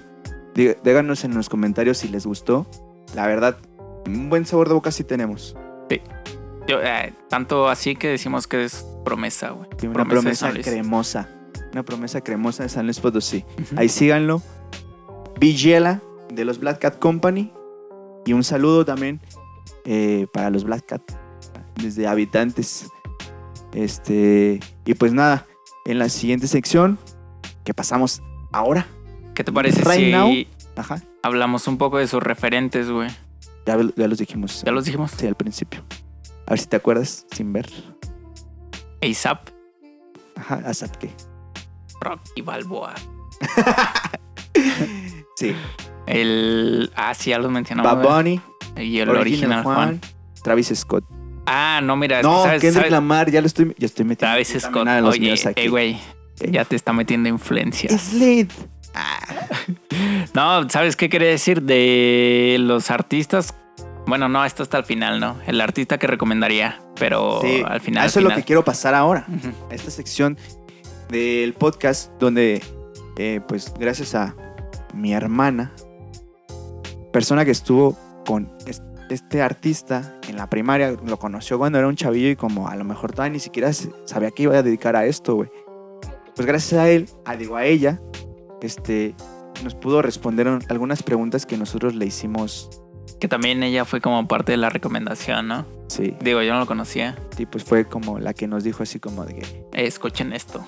dí- 0.54 0.76
díganos 0.84 1.24
en 1.24 1.36
los 1.36 1.50
comentarios 1.50 1.98
si 2.00 2.08
les 2.10 2.26
gustó. 2.26 2.68
La 3.16 3.26
verdad, 3.28 3.58
un 4.06 4.30
buen 4.30 4.46
sabor 4.46 4.68
de 4.68 4.74
boca 4.74 4.92
sí 4.92 5.04
tenemos. 5.04 5.56
Yo, 6.68 6.82
eh, 6.82 7.14
tanto 7.30 7.70
así 7.70 7.96
que 7.96 8.10
decimos 8.10 8.46
que 8.46 8.66
es 8.66 8.86
promesa, 9.06 9.52
güey. 9.52 9.70
Sí, 9.80 9.88
una 9.88 10.04
Promesa 10.04 10.52
cremosa. 10.52 11.30
Una 11.72 11.84
promesa 11.84 12.20
cremosa 12.20 12.64
de 12.64 12.70
San 12.70 12.86
Luis 12.86 13.00
Potosí. 13.00 13.46
Ahí 13.78 13.88
síganlo. 13.88 14.42
Villela 15.40 16.02
de 16.34 16.44
los 16.44 16.60
Black 16.60 16.80
Cat 16.80 17.00
Company. 17.00 17.54
Y 18.26 18.34
un 18.34 18.44
saludo 18.44 18.84
también 18.84 19.22
eh, 19.86 20.28
para 20.34 20.50
los 20.50 20.66
Black 20.66 20.86
Cat. 20.88 21.02
Desde 21.82 22.06
habitantes. 22.06 22.86
Este. 23.74 24.60
Y 24.86 24.94
pues 24.96 25.14
nada. 25.14 25.46
En 25.88 26.00
la 26.00 26.10
siguiente 26.10 26.48
sección. 26.48 27.00
Que 27.64 27.74
pasamos 27.74 28.22
ahora. 28.52 28.86
¿Qué 29.34 29.44
te 29.44 29.52
parece 29.52 29.82
Right 29.82 30.06
si 30.06 30.12
now. 30.12 30.32
Ajá. 30.76 31.02
hablamos 31.24 31.68
un 31.68 31.78
poco 31.78 31.98
de 31.98 32.08
sus 32.08 32.22
referentes, 32.22 32.90
güey? 32.90 33.10
Ya, 33.66 33.78
ya 33.96 34.08
los 34.08 34.18
dijimos. 34.18 34.64
Ya 34.66 34.72
los 34.72 34.86
dijimos. 34.86 35.12
Sí, 35.12 35.26
al 35.28 35.36
principio. 35.36 35.84
A 36.46 36.52
ver 36.52 36.60
si 36.60 36.68
te 36.68 36.76
acuerdas 36.76 37.26
sin 37.32 37.52
ver. 37.54 37.70
ASAP, 39.02 39.50
Ajá, 40.36 40.62
ASAP 40.66 40.96
qué. 40.98 41.10
Rocky 42.02 42.42
Balboa. 42.42 42.94
Sí. 45.36 45.56
El. 46.08 46.92
Ah, 46.96 47.14
sí, 47.14 47.30
ya 47.30 47.38
los 47.38 47.52
mencionamos. 47.52 47.94
Bad. 48.04 48.04
Bunny, 48.18 48.42
Y 48.76 48.98
el 48.98 49.10
Original, 49.10 49.22
original 49.22 49.64
Juan, 49.64 49.76
Juan. 49.76 50.02
Travis 50.44 50.72
Scott. 50.74 51.04
Ah, 51.48 51.80
no, 51.82 51.96
mira, 51.96 52.22
No, 52.22 52.44
sabes, 52.44 52.62
Kendrick 52.62 52.84
sabes- 52.88 52.92
Lamar, 52.92 53.32
ya 53.32 53.40
lo 53.42 53.48
estoy, 53.48 53.74
ya 53.78 53.86
estoy 53.86 54.06
metiendo. 54.06 54.32
Travis 54.34 54.48
también 54.50 54.72
Scott. 54.72 54.88
a 54.88 55.02
los 55.02 55.16
Oye, 55.16 55.34
aquí. 55.34 55.62
eh, 55.62 55.70
güey, 55.70 55.98
ya 56.52 56.66
te 56.66 56.76
está 56.76 56.92
metiendo 56.94 57.30
influencias. 57.30 58.00
Slade. 58.02 58.48
No, 60.34 60.70
¿sabes 60.70 60.96
qué 60.96 61.10
quería 61.10 61.30
decir? 61.30 61.62
De 61.62 62.58
los 62.60 62.92
artistas. 62.92 63.54
Bueno, 64.06 64.30
no, 64.30 64.44
esto 64.46 64.64
hasta 64.64 64.78
el 64.78 64.84
final, 64.86 65.20
¿no? 65.20 65.38
El 65.48 65.60
artista 65.62 65.98
que 65.98 66.08
recomendaría, 66.08 66.80
pero 67.00 67.42
Sí, 67.42 67.62
al 67.66 67.82
final. 67.82 68.02
a 68.02 68.04
al 68.04 68.10
eso 68.10 68.20
es 68.20 68.24
lo 68.26 68.34
que 68.34 68.44
quiero 68.44 68.64
pasar 68.64 68.94
ahora. 68.96 69.26
A 69.70 69.74
esta 69.76 69.92
sección 69.92 70.38
del 71.10 71.54
podcast 71.54 72.12
donde, 72.20 72.62
eh, 73.18 73.42
pues, 73.48 73.74
gracias 73.80 74.16
a 74.16 74.36
mi 74.94 75.14
hermana, 75.14 75.74
persona 77.12 77.44
que 77.46 77.52
estuvo 77.52 77.98
con 78.26 78.52
este 79.10 79.42
artista 79.42 80.16
en 80.28 80.36
la 80.38 80.50
primaria, 80.50 80.92
lo 81.06 81.18
conoció 81.20 81.58
cuando 81.58 81.78
era 81.80 81.88
un 81.88 81.96
chavillo 81.96 82.30
y 82.30 82.36
como 82.36 82.68
a 82.68 82.76
lo 82.76 82.84
mejor 82.84 83.12
todavía 83.12 83.34
ni 83.34 83.40
siquiera 83.40 83.72
sabía 83.74 84.32
que 84.32 84.44
iba 84.44 84.58
a 84.58 84.64
dedicar 84.64 84.96
a 84.96 85.06
esto, 85.06 85.36
güey. 85.36 85.50
Pues 86.36 86.46
gracias 86.46 86.80
a 86.80 86.90
él, 86.90 87.10
a, 87.26 87.36
digo, 87.36 87.56
a 87.56 87.66
ella, 87.66 88.00
este, 88.62 89.16
nos 89.64 89.76
pudo 89.76 90.02
responder 90.02 90.48
un- 90.48 90.64
algunas 90.70 91.04
preguntas 91.04 91.46
que 91.46 91.58
nosotros 91.58 91.96
le 91.96 92.06
hicimos. 92.06 92.70
Que 93.20 93.28
también 93.28 93.64
ella 93.64 93.86
fue 93.86 94.02
como 94.02 94.28
parte 94.28 94.52
de 94.52 94.58
la 94.58 94.70
recomendación, 94.70 95.48
¿no? 95.48 95.66
Sí, 95.88 96.14
Digo, 96.22 96.42
yo 96.44 96.54
no 96.54 96.60
lo 96.60 96.66
conocía. 96.68 97.18
y 97.38 97.46
pues 97.48 97.64
fue 97.64 97.86
como 97.86 98.20
la 98.20 98.34
que 98.34 98.48
nos 98.48 98.64
dijo 98.64 98.84
así 98.84 99.00
como 99.00 99.26
de 99.26 99.36
que, 99.36 99.42
Eh, 99.74 99.88
escuchen 99.88 100.34
esto. 100.34 100.64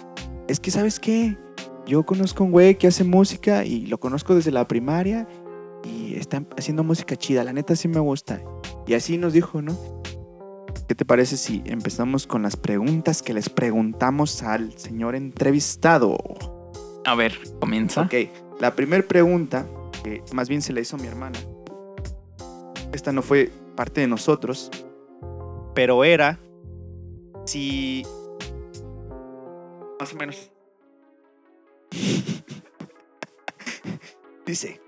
es 0.47 0.59
que, 0.59 0.71
¿sabes 0.71 0.99
qué? 0.99 1.37
yo 1.85 2.03
conozco 2.03 2.43
a 2.43 2.45
un 2.45 2.51
güey 2.51 2.75
que 2.77 2.85
hace 2.85 3.03
música 3.03 3.65
y 3.65 3.87
lo 3.87 3.99
conozco 3.99 4.35
desde 4.35 4.51
la 4.51 4.67
primaria 4.67 5.27
y 5.83 6.15
está 6.15 6.43
haciendo 6.57 6.83
música 6.83 7.15
chida, 7.15 7.43
la 7.43 7.53
neta 7.53 7.75
sí 7.75 7.87
me 7.87 7.99
gusta. 7.99 8.41
Y 8.87 8.93
así 8.93 9.17
nos 9.17 9.33
dijo, 9.33 9.61
¿no? 9.61 9.77
¿Qué 10.87 10.95
te 10.95 11.05
parece 11.05 11.37
si 11.37 11.61
empezamos 11.65 12.25
con 12.25 12.41
las 12.41 12.57
preguntas 12.57 13.21
que 13.21 13.33
les 13.33 13.49
preguntamos 13.49 14.41
al 14.43 14.77
señor 14.77 15.15
entrevistado? 15.15 16.17
A 17.05 17.15
ver, 17.15 17.37
comienza. 17.59 18.01
Ok, 18.01 18.13
la 18.59 18.75
primera 18.75 19.07
pregunta, 19.07 19.67
que 20.03 20.23
más 20.33 20.49
bien 20.49 20.61
se 20.61 20.73
la 20.73 20.79
hizo 20.79 20.97
mi 20.97 21.07
hermana, 21.07 21.39
esta 22.91 23.11
no 23.11 23.21
fue 23.21 23.51
parte 23.75 24.01
de 24.01 24.07
nosotros, 24.07 24.71
pero 25.75 26.03
era 26.03 26.39
si... 27.45 28.03
Más 29.99 30.13
o 30.13 30.15
menos. 30.15 30.51
Dice 34.45 34.79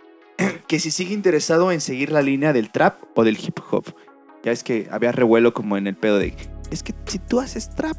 que 0.71 0.79
si 0.79 0.89
sigue 0.89 1.13
interesado 1.13 1.73
en 1.73 1.81
seguir 1.81 2.13
la 2.13 2.21
línea 2.21 2.53
del 2.53 2.71
trap 2.71 2.97
o 3.15 3.25
del 3.25 3.37
hip 3.37 3.59
hop. 3.71 3.93
Ya 4.41 4.53
es 4.53 4.63
que 4.63 4.87
había 4.89 5.11
revuelo 5.11 5.53
como 5.53 5.75
en 5.75 5.85
el 5.85 5.97
pedo 5.97 6.17
de... 6.17 6.33
Es 6.69 6.81
que 6.81 6.93
si 7.07 7.19
tú 7.19 7.41
haces 7.41 7.75
trap, 7.75 7.97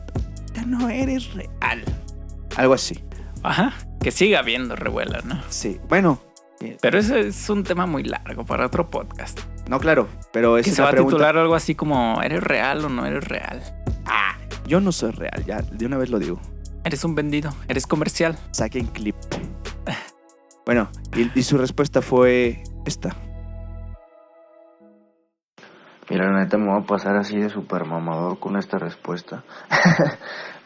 ya 0.54 0.64
no 0.64 0.88
eres 0.88 1.35
real. 1.35 1.85
Algo 2.56 2.72
así. 2.72 3.04
Ajá, 3.42 3.74
que 4.00 4.11
siga 4.11 4.38
habiendo 4.38 4.74
revuelo, 4.74 5.18
¿no? 5.24 5.38
Sí, 5.50 5.78
bueno. 5.87 6.18
eh, 6.62 6.78
Pero 6.80 6.98
eso 6.98 7.14
es 7.14 7.50
un 7.50 7.62
tema 7.62 7.85
muy 7.85 8.04
largo 8.04 8.46
para 8.46 8.64
otro 8.64 8.88
podcast. 8.88 9.38
No, 9.68 9.78
claro, 9.78 10.08
pero 10.32 10.56
esa 10.56 10.64
Que 10.64 10.70
es 10.70 10.76
se 10.76 10.80
va 10.82 10.88
a 10.88 10.94
titular 10.94 11.37
algo 11.37 11.54
así 11.54 11.74
como, 11.74 12.22
¿eres 12.22 12.42
real 12.42 12.87
o 12.87 12.88
no 12.88 13.04
eres 13.04 13.24
real? 13.24 13.62
Ah, 14.06 14.38
yo 14.66 14.80
no 14.80 14.92
soy 14.92 15.11
real, 15.11 15.44
ya 15.44 15.61
de 15.61 15.85
una 15.85 15.98
vez 15.98 16.08
lo 16.08 16.18
digo. 16.18 16.40
Eres 16.85 17.04
un 17.04 17.14
vendido, 17.14 17.54
eres 17.68 17.87
comercial. 17.87 18.38
Saquen 18.50 18.87
clip. 18.87 19.14
Bueno, 20.64 20.90
y, 21.35 21.42
su 21.42 21.59
respuesta 21.59 22.03
fue 22.03 22.62
esta. 22.87 23.11
Mira, 26.09 26.31
la 26.31 26.40
neta 26.40 26.57
me 26.57 26.70
voy 26.70 26.83
a 26.83 26.87
pasar 26.87 27.16
así 27.16 27.37
de 27.37 27.48
super 27.48 27.85
mamador 27.85 28.38
con 28.38 28.57
esta 28.57 28.79
respuesta. 28.79 29.42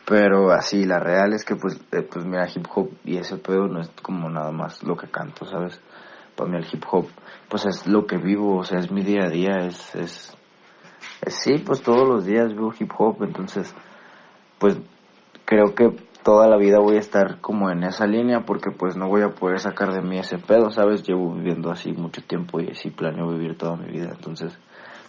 Pero 0.07 0.53
así, 0.53 0.85
la 0.85 1.01
real 1.01 1.33
es 1.33 1.45
que 1.45 1.57
pues, 1.57 1.81
eh, 1.93 2.03
pues 2.03 2.25
mira, 2.25 2.47
hip 2.55 2.67
hop 2.75 2.91
y 3.05 3.17
ese 3.17 3.39
pedo 3.39 3.67
no 3.67 3.81
es 3.81 3.91
como 4.03 4.29
nada 4.29 4.53
más 4.53 4.83
lo 4.85 4.97
que 4.97 5.09
canto, 5.09 5.47
¿sabes? 5.47 5.81
Para 6.37 6.51
mí 6.51 6.59
el 6.59 6.67
hip 6.71 6.85
hop, 6.91 7.09
pues 7.49 7.67
es 7.67 7.87
lo 7.87 8.07
que 8.07 8.17
vivo, 8.19 8.59
o 8.59 8.65
sea, 8.65 8.79
es 8.79 8.93
mi 8.93 9.03
día 9.03 9.25
a 9.25 9.31
día, 9.31 9.67
es, 9.67 9.95
es, 9.97 10.37
es 11.23 11.35
sí, 11.35 11.59
pues 11.59 11.83
todos 11.83 12.07
los 12.07 12.25
días 12.25 12.53
vivo 12.53 12.73
hip 12.79 12.93
hop, 12.97 13.25
entonces, 13.25 13.75
pues 14.59 14.79
creo 15.45 15.75
que 15.75 15.97
toda 16.27 16.49
la 16.49 16.57
vida 16.57 16.81
voy 16.81 16.97
a 16.97 16.99
estar 16.99 17.41
como 17.41 17.71
en 17.71 17.85
esa 17.85 18.05
línea 18.07 18.41
porque 18.45 18.73
pues 18.73 18.97
no 18.97 19.07
voy 19.09 19.23
a 19.23 19.31
poder 19.31 19.61
sacar 19.61 19.93
de 19.93 20.03
mí 20.03 20.19
ese 20.19 20.39
pedo, 20.39 20.71
¿sabes? 20.73 21.05
Llevo 21.07 21.33
viviendo 21.35 21.71
así 21.71 21.93
mucho 21.93 22.21
tiempo 22.23 22.59
y 22.61 22.69
así 22.69 22.91
planeo 22.91 23.29
vivir 23.29 23.57
toda 23.57 23.77
mi 23.77 23.87
vida, 23.93 24.11
entonces 24.11 24.53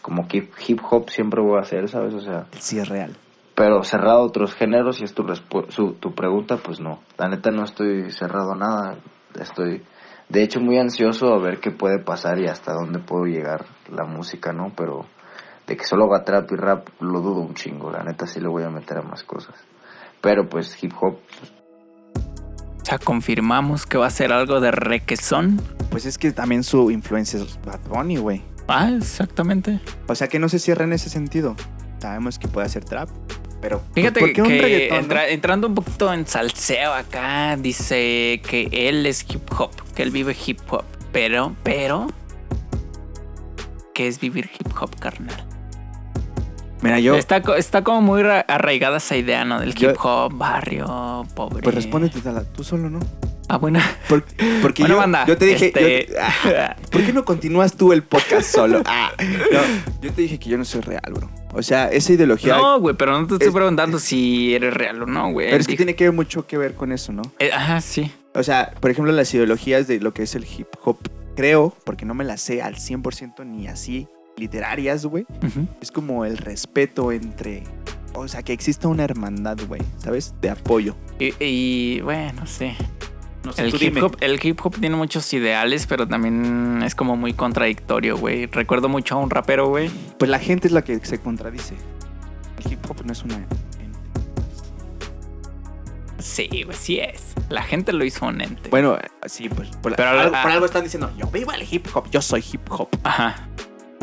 como 0.04 0.28
que 0.28 0.48
hip 0.68 0.80
hop 0.90 1.10
siempre 1.10 1.42
voy 1.42 1.58
a 1.58 1.62
hacer, 1.62 1.90
¿sabes? 1.90 2.14
O 2.14 2.22
sea, 2.22 2.46
Sí 2.60 2.78
es 2.78 2.88
real. 2.88 3.18
pero 3.56 3.82
cerrado 3.84 4.20
a 4.20 4.26
otros 4.26 4.54
géneros 4.54 5.02
y 5.02 5.06
es 5.06 5.16
tu, 5.16 5.26
su- 5.70 5.94
tu 5.94 6.14
pregunta, 6.14 6.58
pues 6.58 6.80
no. 6.80 7.00
La 7.18 7.28
neta 7.28 7.50
no 7.50 7.64
estoy 7.64 8.12
cerrado 8.12 8.52
a 8.52 8.56
nada, 8.56 8.98
estoy 9.42 9.82
de 10.30 10.44
hecho 10.44 10.60
muy 10.60 10.78
ansioso 10.78 11.34
a 11.34 11.40
ver 11.40 11.60
qué 11.60 11.72
puede 11.72 11.98
pasar 11.98 12.38
y 12.38 12.46
hasta 12.48 12.74
dónde 12.74 13.00
puedo 13.00 13.26
llegar 13.26 13.66
la 13.92 14.06
música, 14.06 14.54
¿no? 14.54 14.72
Pero 14.78 15.06
de 15.66 15.76
que 15.76 15.84
solo 15.84 16.06
haga 16.06 16.24
trap 16.24 16.52
y 16.52 16.56
rap 16.56 16.90
lo 17.00 17.22
dudo 17.22 17.42
un 17.42 17.56
chingo, 17.56 17.90
la 17.90 18.04
neta 18.04 18.28
sí 18.28 18.40
le 18.40 18.48
voy 18.48 18.62
a 18.64 18.70
meter 18.70 19.00
a 19.00 19.02
más 19.02 19.24
cosas. 19.24 19.56
Pero 20.28 20.50
pues 20.50 20.78
hip 20.84 20.92
hop, 21.00 21.20
O 22.82 22.86
sea, 22.86 23.00
confirmamos 23.00 23.86
que 23.86 23.98
va 23.98 24.08
a 24.08 24.10
ser 24.10 24.34
algo 24.34 24.60
de 24.60 24.72
requesón. 24.72 25.62
Pues 25.90 26.06
es 26.06 26.18
que 26.18 26.34
también 26.34 26.66
su 26.66 26.92
influencia 26.92 27.40
es 27.40 27.58
Bad 27.66 27.80
Bunny, 27.88 28.18
güey. 28.18 28.42
Ah, 28.68 28.92
exactamente. 28.92 29.80
O 30.06 30.16
sea 30.16 30.28
que 30.28 30.38
no 30.38 30.50
se 30.50 30.60
cierra 30.60 30.84
en 30.84 30.92
ese 30.92 31.10
sentido. 31.10 31.56
Sabemos 32.00 32.40
que 32.40 32.50
puede 32.50 32.68
hacer 32.68 32.84
trap, 32.84 33.08
pero 33.62 33.80
pues, 33.80 33.94
Fíjate 33.94 34.20
¿por 34.20 34.34
qué 34.34 34.42
un 34.42 34.48
que 34.50 34.90
no? 35.02 35.18
entrando 35.22 35.68
un 35.70 35.76
poquito 35.76 36.14
en 36.14 36.28
salseo 36.28 36.92
acá, 36.92 37.56
dice 37.56 38.42
que 38.50 38.68
él 38.74 39.06
es 39.06 39.26
hip 39.30 39.50
hop, 39.58 39.72
que 39.96 40.04
él 40.04 40.12
vive 40.12 40.36
hip 40.46 40.60
hop. 40.70 40.84
Pero, 41.14 41.56
pero, 41.64 42.08
¿qué 43.94 44.10
es 44.10 44.20
vivir 44.20 44.50
hip 44.60 44.74
hop, 44.78 44.94
carnal? 45.00 45.47
Mira, 46.82 47.00
yo 47.00 47.16
Está, 47.16 47.42
está 47.58 47.84
como 47.84 48.02
muy 48.02 48.22
ra- 48.22 48.42
arraigada 48.48 48.98
esa 48.98 49.16
idea, 49.18 49.44
¿no? 49.46 49.60
Del 49.60 49.74
Yo- 49.74 49.92
hip 49.92 49.98
hop, 50.04 50.34
barrio, 50.38 51.26
pobre. 51.36 51.62
pues 51.64 51.74
respóndete 51.76 52.20
tú 52.56 52.64
solo, 52.64 52.90
¿no? 52.90 53.00
Ah, 53.50 53.58
bueno. 53.58 53.80
Por- 54.10 54.26
porque 54.62 54.84
Bueno, 54.84 54.96
yo, 54.96 55.00
banda, 55.00 55.26
yo 55.26 55.38
te 55.38 55.46
dije, 55.46 55.68
este- 55.68 56.08
yo- 56.10 56.16
ah, 56.22 56.76
¿por 56.92 57.02
qué 57.04 57.14
no 57.14 57.24
continúas 57.26 57.76
tú 57.76 57.94
el 57.94 58.04
podcast 58.04 58.54
solo? 58.54 58.82
Ah, 58.86 59.12
no, 59.18 59.60
yo 60.02 60.12
te 60.14 60.22
dije 60.22 60.38
que 60.38 60.50
yo 60.50 60.58
no 60.58 60.66
soy 60.66 60.82
real, 60.82 61.02
bro. 61.14 61.30
O 61.54 61.64
sea, 61.64 61.90
esa 61.90 62.14
ideología, 62.14 62.58
No, 62.58 62.80
güey, 62.80 62.96
pero 62.96 63.14
no 63.20 63.26
te 63.26 63.36
estoy 63.36 63.48
Es- 63.48 63.54
preguntando 63.54 64.00
si 64.00 64.54
eres 64.54 64.74
real 64.74 65.02
o 65.02 65.06
no, 65.06 65.32
güey. 65.32 65.48
pero 65.50 65.62
es 65.62 65.68
que 65.68 65.78
tiene 65.78 65.96
que 65.96 66.04
ver 66.04 66.14
mucho 66.14 66.46
que 66.46 66.58
ver 66.58 66.76
con 66.76 66.92
eso, 66.92 67.14
¿no? 67.14 67.22
Eh, 67.40 67.50
ajá, 67.54 67.80
sí. 67.82 68.12
O 68.36 68.44
sea, 68.44 68.72
por 68.80 68.92
ejemplo, 68.92 69.12
las 69.14 69.34
ideologías 69.34 69.88
de 69.88 70.00
lo 70.02 70.14
que 70.14 70.24
es 70.24 70.36
el 70.36 70.46
hip 70.46 70.68
hop, 70.84 70.98
creo, 71.36 71.74
porque 71.86 72.06
no 72.06 72.14
me 72.14 72.24
las 72.26 72.42
sé 72.42 72.62
al 72.62 72.76
100% 72.76 73.46
ni 73.46 73.68
así 73.68 74.08
literarias, 74.38 75.06
güey, 75.06 75.26
es 75.82 75.92
como 75.92 76.26
el 76.26 76.38
respeto 76.38 77.12
entre, 77.12 77.64
o 78.14 78.28
sea, 78.28 78.44
que 78.44 78.54
exista 78.54 78.88
una 78.88 79.04
hermandad, 79.04 79.58
güey, 79.68 79.82
¿sabes? 79.98 80.34
De 80.42 80.50
apoyo. 80.50 80.96
Y, 81.20 81.34
y, 81.44 82.02
bueno, 82.02 82.46
sí. 82.46 82.72
No 83.44 83.54
sé, 83.54 83.62
El 83.64 83.70
hip, 83.76 83.80
dime. 83.80 84.02
hop, 84.02 84.18
el 84.20 84.40
hip 84.44 84.60
hop 84.64 84.76
tiene 84.80 84.96
muchos 84.96 85.32
ideales, 85.34 85.88
pero 85.88 86.08
también 86.08 86.82
es 86.84 86.96
como 86.96 87.16
muy 87.16 87.34
contradictorio, 87.34 88.18
güey. 88.18 88.46
Recuerdo 88.48 88.90
mucho 88.90 89.16
a 89.16 89.20
un 89.20 89.30
rapero, 89.30 89.70
güey. 89.70 89.90
Pues 90.20 90.30
la 90.30 90.40
gente 90.40 90.68
es 90.68 90.74
la 90.74 90.84
que 90.84 91.00
se 91.06 91.20
contradice. 91.20 91.76
El 92.64 92.74
hip 92.74 92.80
hop 92.90 93.06
no 93.06 93.14
es 93.14 93.24
una... 93.24 93.46
Sí, 96.20 96.64
güey, 96.66 96.76
sí 96.76 97.00
es. 97.00 97.34
La 97.50 97.62
gente 97.64 97.94
lo 97.94 98.04
hizo 98.04 98.26
un 98.26 98.42
ente. 98.42 98.70
Bueno, 98.70 98.98
sí, 99.28 99.48
pues 99.50 99.70
por, 99.78 99.96
Pero 99.96 100.10
algo, 100.10 100.36
ah- 100.36 100.42
por 100.42 100.52
algo 100.52 100.66
están 100.66 100.84
diciendo, 100.84 101.12
yo 101.16 101.28
vivo 101.28 101.52
el 101.54 101.66
hip 101.72 101.88
hop, 101.94 102.10
yo 102.10 102.22
soy 102.22 102.44
hip 102.52 102.70
hop. 102.70 102.90
Ajá. 103.04 103.47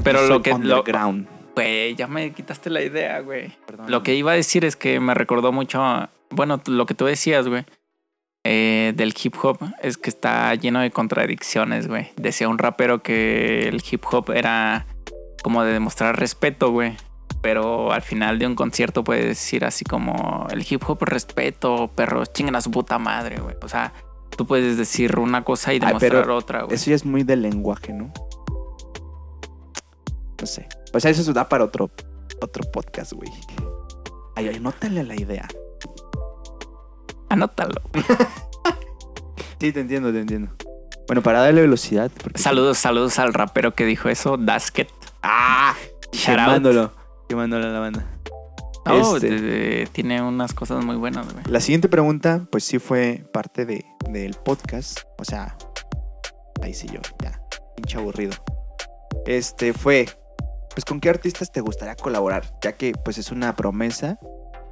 Pero 0.04 0.26
lo 0.28 0.42
que... 0.42 0.50
Lo, 0.50 0.56
underground. 0.56 1.26
güey, 1.54 1.94
ya 1.94 2.06
me 2.06 2.32
quitaste 2.32 2.70
la 2.70 2.82
idea, 2.82 3.20
güey. 3.20 3.52
Lo 3.88 4.02
que 4.02 4.14
iba 4.14 4.32
a 4.32 4.34
decir 4.34 4.64
es 4.64 4.76
que 4.76 5.00
me 5.00 5.14
recordó 5.14 5.50
mucho, 5.52 5.82
a- 5.82 6.10
bueno, 6.30 6.60
lo 6.66 6.86
que 6.86 6.94
tú 6.94 7.04
decías, 7.06 7.48
güey, 7.48 7.64
eh, 8.44 8.92
del 8.96 9.14
hip 9.22 9.34
hop, 9.42 9.58
es 9.82 9.96
que 9.96 10.10
está 10.10 10.54
lleno 10.54 10.80
de 10.80 10.90
contradicciones, 10.90 11.88
güey. 11.88 12.10
Decía 12.16 12.48
un 12.48 12.58
rapero 12.58 13.02
que 13.02 13.68
el 13.68 13.82
hip 13.90 14.04
hop 14.10 14.30
era 14.32 14.86
como 15.42 15.62
de 15.64 15.72
demostrar 15.72 16.18
respeto, 16.18 16.70
güey. 16.70 16.96
Pero 17.40 17.92
al 17.92 18.00
final 18.02 18.38
de 18.38 18.46
un 18.46 18.54
concierto 18.54 19.04
puedes 19.04 19.26
decir 19.26 19.64
así 19.66 19.84
como 19.84 20.46
el 20.50 20.64
hip 20.68 20.82
hop 20.86 20.98
es 21.02 21.08
respeto, 21.08 21.90
perros, 21.94 22.32
chingan 22.32 22.56
a 22.56 22.60
su 22.62 22.70
puta 22.70 22.98
madre, 22.98 23.36
güey. 23.40 23.54
O 23.62 23.68
sea, 23.68 23.92
tú 24.36 24.46
puedes 24.46 24.76
decir 24.78 25.18
una 25.18 25.44
cosa 25.44 25.72
y 25.72 25.76
Ay, 25.76 25.80
demostrar 25.80 26.22
pero 26.22 26.36
otra, 26.36 26.62
güey. 26.62 26.74
Eso 26.74 26.88
ya 26.90 26.96
es 26.96 27.04
muy 27.04 27.22
del 27.22 27.42
lenguaje, 27.42 27.92
¿no? 27.92 28.12
No 30.44 30.48
sé. 30.48 30.68
O 30.92 31.00
sea, 31.00 31.10
eso 31.10 31.22
se 31.22 31.32
da 31.32 31.48
para 31.48 31.64
otro, 31.64 31.90
otro 32.42 32.70
podcast, 32.70 33.14
güey. 33.14 33.30
Ay, 34.36 34.48
ay, 34.48 34.60
nótale 34.60 35.02
la 35.02 35.14
idea. 35.18 35.48
Anótalo. 37.30 37.80
Sí, 39.60 39.72
te 39.72 39.80
entiendo, 39.80 40.12
te 40.12 40.20
entiendo. 40.20 40.50
Bueno, 41.06 41.22
para 41.22 41.40
darle 41.40 41.62
velocidad. 41.62 42.10
porque- 42.22 42.38
Saludos, 42.38 42.76
saludos 42.76 43.18
al 43.18 43.32
rapero 43.32 43.74
que 43.74 43.86
dijo 43.86 44.10
eso, 44.10 44.36
Dasket. 44.36 44.90
¡Ah! 45.22 45.74
Quemándolo. 46.12 46.92
Quemándolo 47.30 47.64
a 47.64 47.70
la 47.70 47.78
banda. 47.80 48.06
Oh, 48.84 49.16
Este- 49.16 49.30
de- 49.30 49.40
de- 49.40 49.88
tiene 49.90 50.20
unas 50.20 50.52
cosas 50.52 50.84
muy 50.84 50.96
buenas, 50.96 51.32
güey. 51.32 51.42
La 51.48 51.60
siguiente 51.60 51.88
pregunta, 51.88 52.46
pues 52.50 52.64
sí 52.64 52.78
fue 52.78 53.24
parte 53.32 53.64
de, 53.64 53.86
del 54.10 54.34
podcast. 54.34 55.00
O 55.18 55.24
sea, 55.24 55.56
ahí 56.60 56.74
sí 56.74 56.88
yo, 56.92 57.00
ya, 57.22 57.40
pinche 57.76 57.96
aburrido. 57.96 58.34
Este 59.24 59.72
fue, 59.72 60.06
pues 60.74 60.84
con 60.84 61.00
qué 61.00 61.08
artistas 61.08 61.50
te 61.52 61.60
gustaría 61.60 61.94
colaborar, 61.96 62.44
ya 62.60 62.72
que 62.72 62.92
pues 62.92 63.18
es 63.18 63.30
una 63.30 63.54
promesa, 63.56 64.18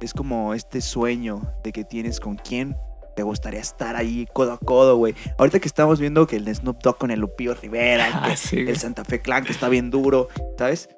es 0.01 0.13
como 0.13 0.53
este 0.53 0.81
sueño 0.81 1.53
de 1.63 1.71
que 1.71 1.83
tienes 1.85 2.19
con 2.19 2.35
quién 2.35 2.77
te 3.15 3.23
gustaría 3.23 3.59
estar 3.59 3.95
ahí 3.95 4.27
codo 4.33 4.53
a 4.53 4.57
codo, 4.57 4.97
güey. 4.97 5.15
Ahorita 5.37 5.59
que 5.59 5.67
estamos 5.67 5.99
viendo 5.99 6.25
que 6.27 6.35
el 6.35 6.53
Snoop 6.53 6.81
Dogg 6.81 6.97
con 6.97 7.11
el 7.11 7.19
Lupillo 7.19 7.53
Rivera, 7.53 8.09
Ah, 8.13 8.29
que 8.29 8.37
sí, 8.37 8.55
güey. 8.57 8.69
el 8.69 8.77
Santa 8.77 9.05
Fe 9.05 9.21
Clan 9.21 9.45
que 9.45 9.51
está 9.51 9.69
bien 9.69 9.91
duro, 9.91 10.27
¿sabes? 10.57 10.89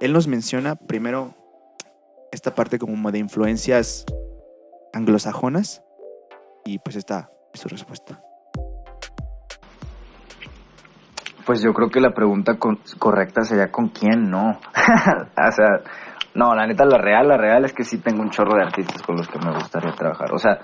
Él 0.00 0.12
nos 0.12 0.26
menciona 0.28 0.76
primero 0.76 1.34
esta 2.32 2.54
parte 2.54 2.78
como 2.78 3.12
de 3.12 3.18
influencias 3.18 4.04
anglosajonas 4.92 5.82
y 6.64 6.78
pues 6.78 6.96
esta 6.96 7.30
es 7.52 7.60
su 7.60 7.68
respuesta. 7.68 8.22
Pues 11.46 11.62
yo 11.62 11.72
creo 11.72 11.90
que 11.90 12.00
la 12.00 12.12
pregunta 12.12 12.58
con- 12.58 12.80
correcta 12.98 13.42
sería 13.42 13.70
con 13.70 13.88
quién 13.88 14.30
no. 14.30 14.50
o 14.52 15.52
sea, 15.52 15.80
no, 16.34 16.54
la 16.54 16.66
neta, 16.66 16.84
la 16.84 16.98
real, 16.98 17.28
la 17.28 17.36
real 17.36 17.64
es 17.64 17.72
que 17.72 17.84
sí 17.84 17.98
tengo 17.98 18.22
un 18.22 18.30
chorro 18.30 18.56
de 18.56 18.62
artistas 18.64 19.02
con 19.02 19.16
los 19.16 19.28
que 19.28 19.38
me 19.38 19.52
gustaría 19.52 19.92
trabajar. 19.92 20.32
O 20.32 20.38
sea, 20.38 20.58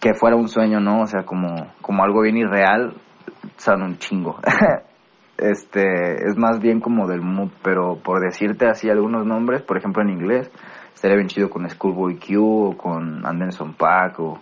que 0.00 0.14
fuera 0.14 0.36
un 0.36 0.48
sueño, 0.48 0.80
¿no? 0.80 1.02
O 1.02 1.06
sea, 1.06 1.24
como, 1.24 1.72
como 1.80 2.04
algo 2.04 2.22
bien 2.22 2.36
irreal, 2.36 2.94
son 3.56 3.82
un 3.82 3.98
chingo. 3.98 4.38
este, 5.38 6.26
es 6.28 6.36
más 6.36 6.60
bien 6.60 6.80
como 6.80 7.06
del 7.08 7.22
mood, 7.22 7.50
pero 7.62 7.96
por 7.96 8.20
decirte 8.20 8.66
así 8.68 8.88
algunos 8.90 9.26
nombres, 9.26 9.62
por 9.62 9.78
ejemplo 9.78 10.02
en 10.02 10.10
inglés, 10.10 10.50
estaría 10.94 11.16
bien 11.16 11.28
chido 11.28 11.48
con 11.48 11.68
Schoolboy 11.68 12.18
Q 12.18 12.38
o 12.38 12.76
con 12.76 13.26
Anderson 13.26 13.74
Paak 13.74 14.20
o 14.20 14.40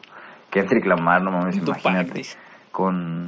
Kendrick 0.51 0.85
Lamar, 0.87 1.22
no 1.22 1.31
mames, 1.31 1.57
imagínate. 1.57 2.22
Con 2.78 3.26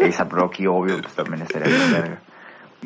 A$AP 0.00 0.32
Rocky, 0.32 0.66
obvio, 0.66 0.98
pues 1.02 1.12
también 1.12 1.42
estaría 1.42 1.68
bien 1.68 1.92
verga. 1.92 2.20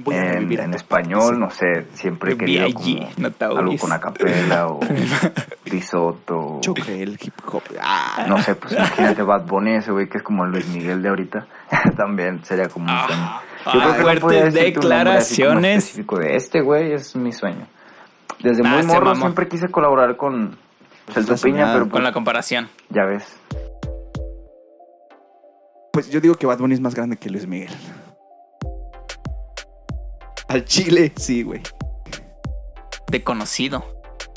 En, 0.06 0.58
a 0.60 0.64
en 0.64 0.74
español, 0.74 1.38
no 1.38 1.48
sé, 1.50 1.86
siempre 1.94 2.32
Notorious. 2.34 3.14
algo 3.40 3.76
con 3.78 3.92
acapela 3.92 4.66
o 4.66 4.80
risotto. 5.66 6.58
Choque 6.60 7.02
el 7.04 7.18
hip 7.22 7.34
hop. 7.46 7.62
Ah, 7.80 8.24
no 8.28 8.38
sé, 8.42 8.56
pues 8.56 8.72
imagínate 8.72 9.22
Bad 9.22 9.46
Bunny, 9.46 9.76
ese 9.76 9.92
güey 9.92 10.08
que 10.08 10.18
es 10.18 10.24
como 10.24 10.44
Luis 10.44 10.66
Miguel 10.66 11.02
de 11.02 11.08
ahorita. 11.08 11.46
También 11.96 12.44
sería 12.44 12.68
como 12.68 12.86
un 12.92 12.98
sueño. 13.06 13.22
Ah, 13.22 13.42
Yo 13.66 13.70
creo 13.80 13.92
que 13.92 13.98
no 13.98 14.02
fuertes 14.20 14.40
como 14.54 14.64
declaraciones. 14.64 15.84
específico 15.84 16.18
de 16.18 16.34
este 16.36 16.60
güey 16.62 16.92
es 16.94 17.14
mi 17.14 17.30
sueño. 17.32 17.66
Desde 18.40 18.66
Ah, 18.66 18.70
muy 18.70 18.82
morro 18.86 19.14
siempre 19.14 19.46
quise 19.46 19.68
colaborar 19.68 20.16
con 20.16 20.56
pues, 21.14 21.26
Tupiña, 21.26 21.36
soñado. 21.36 21.72
pero 21.74 21.82
Con 21.84 21.90
pues, 21.90 22.02
la 22.02 22.12
comparación. 22.12 22.68
ya 22.88 23.04
ves. 23.04 23.38
Pues 25.92 26.10
yo 26.10 26.20
digo 26.20 26.34
que 26.36 26.46
Bad 26.46 26.58
Bunny 26.58 26.74
es 26.74 26.80
más 26.80 26.94
grande 26.94 27.16
que 27.16 27.28
Luis 27.30 27.46
Miguel. 27.46 27.70
Al 30.48 30.64
Chile, 30.64 31.12
sí, 31.16 31.42
güey. 31.42 31.62
De 33.10 33.22
conocido. 33.22 33.84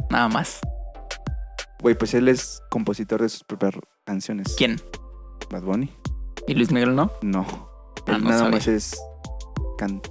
Nada 0.10 0.28
más. 0.28 0.60
Güey, 1.82 1.96
pues 1.98 2.13
él 2.13 2.28
es 2.28 2.62
compositor 2.70 3.22
de 3.22 3.30
sus 3.30 3.44
propias 3.44 3.74
canciones. 4.06 4.56
¿Quién? 4.58 4.82
Bad 5.50 5.63
Bunny. 5.63 5.91
¿Y 6.48 6.54
Luis 6.56 6.72
Miguel 6.72 6.96
no? 6.96 7.12
No. 7.22 7.46
Ah, 8.08 8.13
Él 8.15 8.24
no 8.24 8.30
nada 8.30 8.39
sabía. 8.41 8.56
más 8.58 8.68
es 8.68 9.00
can- 9.78 10.02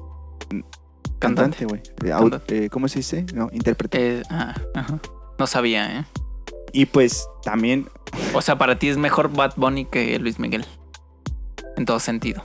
Cantante. 1.19 1.65
güey. 1.65 1.81
Eh, 2.05 2.41
eh, 2.49 2.69
¿Cómo 2.71 2.89
se 2.89 2.99
dice? 3.01 3.25
No, 3.35 3.49
intérprete. 3.53 4.19
Eh, 4.19 4.23
ah, 4.31 4.55
ajá. 4.75 4.99
No 5.39 5.47
sabía, 5.47 6.01
¿eh? 6.01 6.05
Y 6.73 6.87
pues 6.87 7.27
también, 7.43 7.89
O 8.35 8.43
sea, 8.43 8.59
para 8.59 8.79
ti 8.79 8.89
es 8.89 8.97
mejor 8.97 9.33
Bad 9.33 9.55
Bunny 9.57 9.85
que 9.87 10.19
Luis 10.19 10.39
Miguel. 10.39 10.65
En 11.77 11.85
todo 11.85 11.99
sentido. 11.99 12.43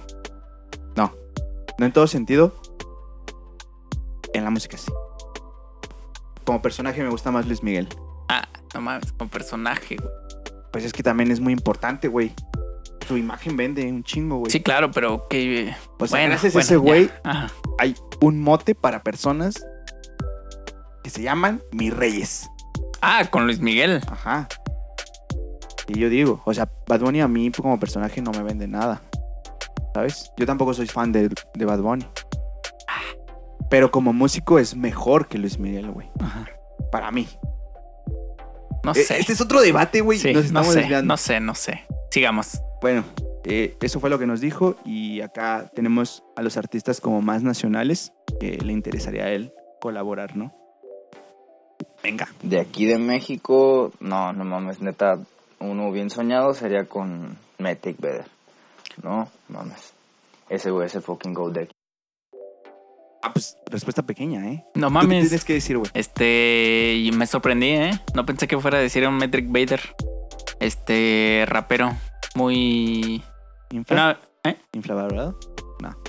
no 0.95 1.11
en 1.85 1.93
todo 1.93 2.07
sentido, 2.07 2.53
en 4.33 4.43
la 4.43 4.49
música 4.49 4.77
sí. 4.77 4.91
Como 6.43 6.61
personaje 6.61 7.01
me 7.03 7.09
gusta 7.09 7.31
más 7.31 7.45
Luis 7.45 7.63
Miguel. 7.63 7.87
Ah, 8.27 8.47
no 8.73 8.81
mames, 8.81 9.13
con 9.13 9.29
personaje, 9.29 9.95
güey. 9.95 10.13
Pues 10.71 10.83
es 10.83 10.93
que 10.93 11.03
también 11.03 11.31
es 11.31 11.39
muy 11.39 11.53
importante, 11.53 12.07
güey. 12.07 12.33
Su 13.07 13.17
imagen 13.17 13.55
vende 13.55 13.87
un 13.87 14.03
chingo, 14.03 14.37
güey. 14.37 14.51
Sí, 14.51 14.61
claro, 14.61 14.91
pero 14.91 15.27
que. 15.29 15.65
Sea, 15.65 16.07
bueno, 16.09 16.29
gracias 16.29 16.53
a 16.53 16.57
bueno, 16.57 16.65
ese 16.65 16.73
ya. 16.73 16.79
güey 16.79 17.09
hay 17.79 17.95
un 18.21 18.41
mote 18.41 18.75
para 18.75 19.01
personas 19.01 19.65
que 21.03 21.09
se 21.09 21.21
llaman 21.21 21.61
mis 21.71 21.95
reyes. 21.95 22.49
Ah, 23.01 23.25
con 23.31 23.45
Luis 23.45 23.59
Miguel. 23.59 24.01
Ajá. 24.07 24.47
Y 25.87 25.99
yo 25.99 26.09
digo, 26.09 26.41
o 26.45 26.53
sea, 26.53 26.69
Bad 26.87 26.99
Bunny 26.99 27.21
a 27.21 27.27
mí 27.27 27.51
como 27.51 27.79
personaje 27.79 28.21
no 28.21 28.31
me 28.31 28.43
vende 28.43 28.67
nada. 28.67 29.01
¿Sabes? 29.99 30.31
Yo 30.37 30.45
tampoco 30.45 30.73
soy 30.73 30.87
fan 30.87 31.11
de, 31.11 31.27
de 31.27 31.65
Bad 31.65 31.81
Bunny. 31.81 32.05
Pero 33.69 33.91
como 33.91 34.13
músico 34.13 34.57
es 34.57 34.75
mejor 34.77 35.27
que 35.27 35.37
Luis 35.37 35.59
Miguel, 35.59 35.91
güey. 35.91 36.09
Ajá. 36.21 36.47
Para 36.89 37.11
mí. 37.11 37.27
No 38.85 38.93
Eh, 38.93 39.03
sé. 39.03 39.19
Este 39.19 39.33
es 39.33 39.41
otro 39.41 39.59
debate, 39.59 39.99
güey. 39.99 40.17
Sí, 40.17 40.33
Nos 40.33 40.51
no 40.53 40.63
sé, 40.63 40.79
desviando. 40.79 41.07
no 41.13 41.17
sé, 41.17 41.39
no 41.41 41.53
sé. 41.53 41.85
Sigamos. 42.11 42.61
Bueno, 42.81 43.03
eh, 43.43 43.75
eso 43.81 43.99
fue 43.99 44.09
lo 44.09 44.17
que 44.17 44.25
nos 44.25 44.39
dijo. 44.39 44.77
Y 44.85 45.19
acá 45.19 45.69
tenemos 45.75 46.23
a 46.37 46.41
los 46.43 46.55
artistas 46.55 47.01
como 47.01 47.21
más 47.21 47.43
nacionales 47.43 48.13
que 48.39 48.57
le 48.57 48.71
interesaría 48.71 49.25
a 49.25 49.29
él 49.31 49.53
colaborar, 49.81 50.37
¿no? 50.37 50.55
Venga. 52.01 52.29
De 52.41 52.59
aquí 52.61 52.85
de 52.85 52.97
México, 52.97 53.91
no, 53.99 54.31
no 54.31 54.45
mames, 54.45 54.81
neta, 54.81 55.19
uno 55.59 55.91
bien 55.91 56.09
soñado 56.09 56.53
sería 56.53 56.85
con 56.85 57.37
Metric 57.57 57.99
Better. 57.99 58.25
No, 59.03 59.29
mames. 59.47 59.93
Ese 60.49 60.71
güey, 60.71 60.87
ese 60.87 61.01
fucking 61.01 61.33
go 61.33 61.49
de 61.49 61.61
aquí. 61.63 61.71
Ah, 63.21 63.33
pues 63.33 63.57
respuesta 63.69 64.03
pequeña, 64.03 64.47
¿eh? 64.49 64.63
No 64.75 64.87
¿Tú 64.87 64.93
qué 64.93 65.05
mames. 65.07 65.27
tienes 65.27 65.45
que 65.45 65.53
decir, 65.53 65.77
güey? 65.77 65.91
Este, 65.93 66.95
y 66.95 67.11
me 67.11 67.27
sorprendí, 67.27 67.67
¿eh? 67.67 67.91
No 68.15 68.25
pensé 68.25 68.47
que 68.47 68.57
fuera 68.57 68.77
a 68.77 68.81
decir 68.81 69.07
un 69.07 69.17
Metric 69.17 69.45
Vader. 69.49 69.81
Este, 70.59 71.45
rapero. 71.47 71.95
Muy... 72.35 73.21
¿Infla? 73.71 74.19
No, 74.43 74.49
¿eh? 74.51 74.57
¿Inflavalorado? 74.73 75.37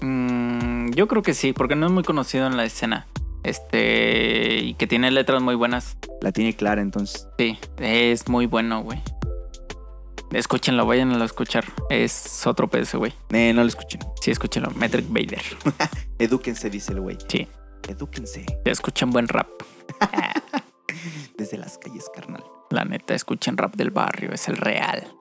Mm, 0.03 0.91
yo 0.93 1.07
creo 1.09 1.23
que 1.23 1.35
sí, 1.35 1.53
porque 1.53 1.77
no 1.77 1.87
es 1.87 1.93
muy 1.93 2.03
conocido 2.03 2.47
en 2.47 2.57
la 2.57 2.65
escena. 2.65 3.07
Este, 3.43 4.59
y 4.59 4.75
que 4.75 4.87
tiene 4.87 5.11
letras 5.11 5.43
muy 5.43 5.55
buenas. 5.55 5.97
La 6.21 6.33
tiene 6.33 6.55
clara, 6.55 6.81
entonces. 6.81 7.29
Sí, 7.39 7.59
es 7.79 8.29
muy 8.29 8.47
bueno, 8.47 8.83
güey. 8.83 9.01
Escúchenlo, 10.33 10.87
vayan 10.87 11.11
a 11.21 11.25
escuchar. 11.25 11.65
Es 11.89 12.47
otro 12.47 12.69
peso, 12.69 12.99
güey. 12.99 13.13
Eh, 13.31 13.53
no 13.53 13.63
lo 13.63 13.69
escuchen. 13.69 14.01
Sí, 14.21 14.31
escúchenlo. 14.31 14.71
Metric 14.73 15.07
Vader. 15.09 15.43
Edúquense, 16.19 16.71
dice 16.71 16.93
el 16.93 17.01
güey. 17.01 17.19
Sí. 17.29 17.49
Edúquense. 17.89 18.47
Escuchen 18.65 19.11
buen 19.11 19.27
rap. 19.29 19.49
Desde 21.37 21.57
las 21.59 21.79
calles, 21.79 22.07
carnal. 22.15 22.45
La 22.71 22.85
neta, 22.85 23.15
escuchen 23.15 23.57
rap 23.57 23.75
del 23.75 23.91
barrio. 23.91 24.33
Es 24.33 24.49
el 24.49 24.57
real. 24.57 25.13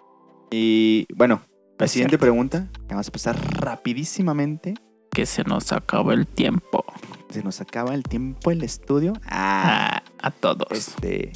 Y 0.51 1.07
bueno, 1.15 1.41
la 1.79 1.85
Es 1.85 1.91
siguiente 1.91 2.11
cierto. 2.11 2.21
pregunta, 2.21 2.67
que 2.87 2.93
vamos 2.93 3.07
a 3.07 3.11
pasar 3.11 3.37
rapidísimamente. 3.59 4.75
Que 5.11 5.25
se 5.25 5.43
nos 5.43 5.71
acaba 5.71 6.13
el 6.13 6.27
tiempo. 6.27 6.85
Se 7.31 7.41
nos 7.43 7.61
acaba 7.61 7.95
el 7.95 8.03
tiempo 8.03 8.51
el 8.51 8.63
estudio. 8.63 9.13
Ah, 9.25 10.01
Ah, 10.21 10.27
a 10.27 10.31
todos. 10.31 10.67
este. 10.71 11.31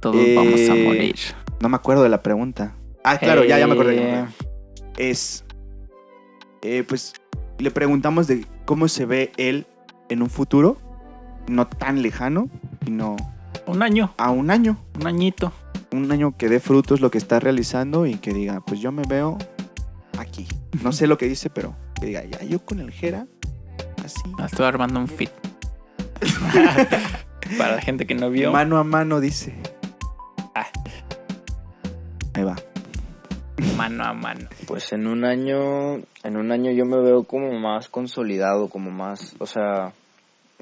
Todos 0.00 0.16
eh, 0.16 0.34
vamos 0.36 0.60
a 0.68 0.74
morir. 0.74 1.16
No 1.60 1.68
me 1.68 1.76
acuerdo 1.76 2.02
de 2.02 2.08
la 2.08 2.22
pregunta. 2.22 2.74
Ah, 3.04 3.18
claro, 3.18 3.44
ya, 3.44 3.58
ya 3.58 3.66
me 3.66 3.74
acordé. 3.74 3.96
ya 3.96 4.02
me 4.02 4.08
Eh, 4.08 4.18
acordé. 4.20 5.10
Es. 5.10 5.44
eh, 6.62 6.84
pues 6.86 7.14
le 7.58 7.70
preguntamos 7.70 8.26
de 8.26 8.44
cómo 8.64 8.88
se 8.88 9.06
ve 9.06 9.32
él 9.36 9.66
en 10.08 10.22
un 10.22 10.30
futuro, 10.30 10.76
no 11.48 11.66
tan 11.66 12.02
lejano, 12.02 12.48
sino 12.84 13.16
Un 13.66 13.82
año, 13.82 14.12
a 14.18 14.30
un 14.30 14.50
año. 14.50 14.76
un 15.00 15.06
añito. 15.06 15.52
Un 15.92 16.10
año 16.12 16.36
que 16.36 16.48
dé 16.48 16.60
frutos 16.60 17.00
lo 17.00 17.10
que 17.10 17.18
está 17.18 17.38
realizando 17.40 18.06
y 18.06 18.16
que 18.16 18.32
diga, 18.34 18.60
pues 18.60 18.80
yo 18.80 18.92
me 18.92 19.02
veo 19.08 19.38
aquí. 20.18 20.46
No 20.82 20.92
sé 20.92 21.06
lo 21.06 21.16
que 21.16 21.26
dice, 21.28 21.48
pero 21.50 21.74
que 21.98 22.06
diga, 22.06 22.24
ya 22.24 22.42
yo 22.42 22.58
con 22.64 22.80
el 22.80 22.90
Jera, 22.90 23.26
así. 24.04 24.20
Estoy 24.44 24.66
armando 24.66 24.98
un 25.00 25.08
fit. 25.08 25.30
Para 27.58 27.76
la 27.76 27.80
gente 27.80 28.06
que 28.06 28.14
no 28.14 28.28
vio. 28.30 28.50
Mano 28.52 28.76
a 28.78 28.84
mano, 28.84 29.20
dice. 29.20 29.54
Ah. 32.36 32.38
Ahí 32.38 32.44
va. 32.44 32.56
Mano 33.76 34.04
a 34.04 34.12
mano. 34.12 34.48
Pues 34.66 34.92
en 34.92 35.06
un 35.06 35.24
año, 35.24 35.96
en 36.22 36.36
un 36.36 36.52
año 36.52 36.70
yo 36.72 36.84
me 36.84 37.00
veo 37.00 37.24
como 37.24 37.52
más 37.52 37.88
consolidado, 37.88 38.68
como 38.68 38.90
más, 38.90 39.34
o 39.38 39.46
sea, 39.46 39.92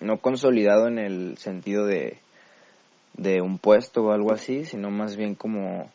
no 0.00 0.18
consolidado 0.18 0.86
en 0.86 0.98
el 0.98 1.36
sentido 1.38 1.86
de, 1.86 2.18
de 3.14 3.40
un 3.40 3.58
puesto 3.58 4.04
o 4.04 4.12
algo 4.12 4.32
así, 4.32 4.64
sino 4.64 4.90
más 4.90 5.16
bien 5.16 5.34
como, 5.34 5.90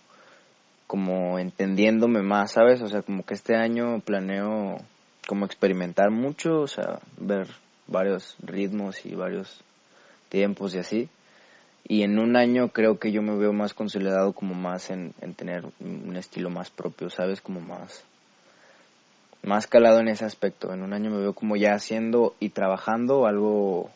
como 0.87 1.39
entendiéndome 1.39 2.21
más, 2.21 2.51
¿sabes? 2.51 2.81
O 2.81 2.89
sea, 2.89 3.01
como 3.01 3.23
que 3.23 3.33
este 3.33 3.55
año 3.55 4.01
planeo 4.01 4.81
como 5.27 5.45
experimentar 5.45 6.11
mucho, 6.11 6.61
o 6.61 6.67
sea, 6.67 6.99
ver 7.17 7.47
varios 7.87 8.35
ritmos 8.41 9.05
y 9.05 9.15
varios 9.15 9.61
tiempos 10.27 10.75
y 10.75 10.79
así. 10.79 11.09
Y 11.89 12.03
en 12.03 12.19
un 12.19 12.37
año 12.37 12.69
creo 12.69 12.99
que 12.99 13.11
yo 13.11 13.21
me 13.23 13.35
veo 13.35 13.51
más 13.51 13.73
consolidado 13.73 14.31
como 14.33 14.53
más 14.53 14.91
en, 14.91 15.13
en 15.21 15.33
tener 15.33 15.65
un 15.81 16.15
estilo 16.15 16.51
más 16.51 16.69
propio, 16.69 17.09
¿sabes? 17.09 17.41
Como 17.41 17.61
más, 17.61 18.03
más 19.41 19.65
calado 19.65 19.99
en 19.99 20.07
ese 20.07 20.23
aspecto. 20.23 20.71
En 20.71 20.83
un 20.83 20.93
año 20.93 21.09
me 21.09 21.17
veo 21.17 21.33
como 21.33 21.55
ya 21.55 21.73
haciendo 21.73 22.35
y 22.39 22.49
trabajando 22.49 23.25
algo, 23.25 23.89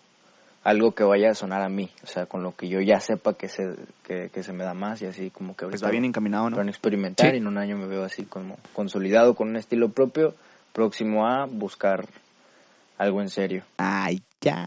algo 0.63 0.93
que 0.95 1.03
vaya 1.03 1.29
a 1.29 1.35
sonar 1.35 1.61
a 1.61 1.69
mí. 1.69 1.91
O 2.03 2.07
sea, 2.07 2.25
con 2.25 2.41
lo 2.41 2.55
que 2.55 2.67
yo 2.67 2.81
ya 2.81 2.99
sepa 2.99 3.35
que 3.35 3.47
se, 3.47 3.75
que, 4.03 4.29
que 4.33 4.41
se 4.41 4.53
me 4.53 4.63
da 4.63 4.73
más 4.73 4.99
y 5.03 5.05
así 5.05 5.29
como 5.29 5.55
que 5.55 5.67
Pues 5.67 5.83
va 5.83 5.91
bien 5.91 6.05
encaminado, 6.05 6.49
¿no? 6.49 6.57
van 6.57 6.67
a 6.69 6.71
experimentar 6.71 7.29
Sí. 7.29 7.35
y 7.35 7.37
en 7.37 7.45
un 7.47 7.59
año 7.59 7.77
me 7.77 7.85
veo 7.85 8.03
así 8.03 8.23
como 8.25 8.57
consolidado 8.73 9.35
con 9.35 9.49
un 9.49 9.55
estilo 9.55 9.89
propio, 9.89 10.33
próximo 10.73 11.27
a 11.27 11.45
buscar 11.45 12.07
algo 12.97 13.21
en 13.21 13.29
serio. 13.29 13.63
Ay, 13.77 14.23
ya. 14.41 14.65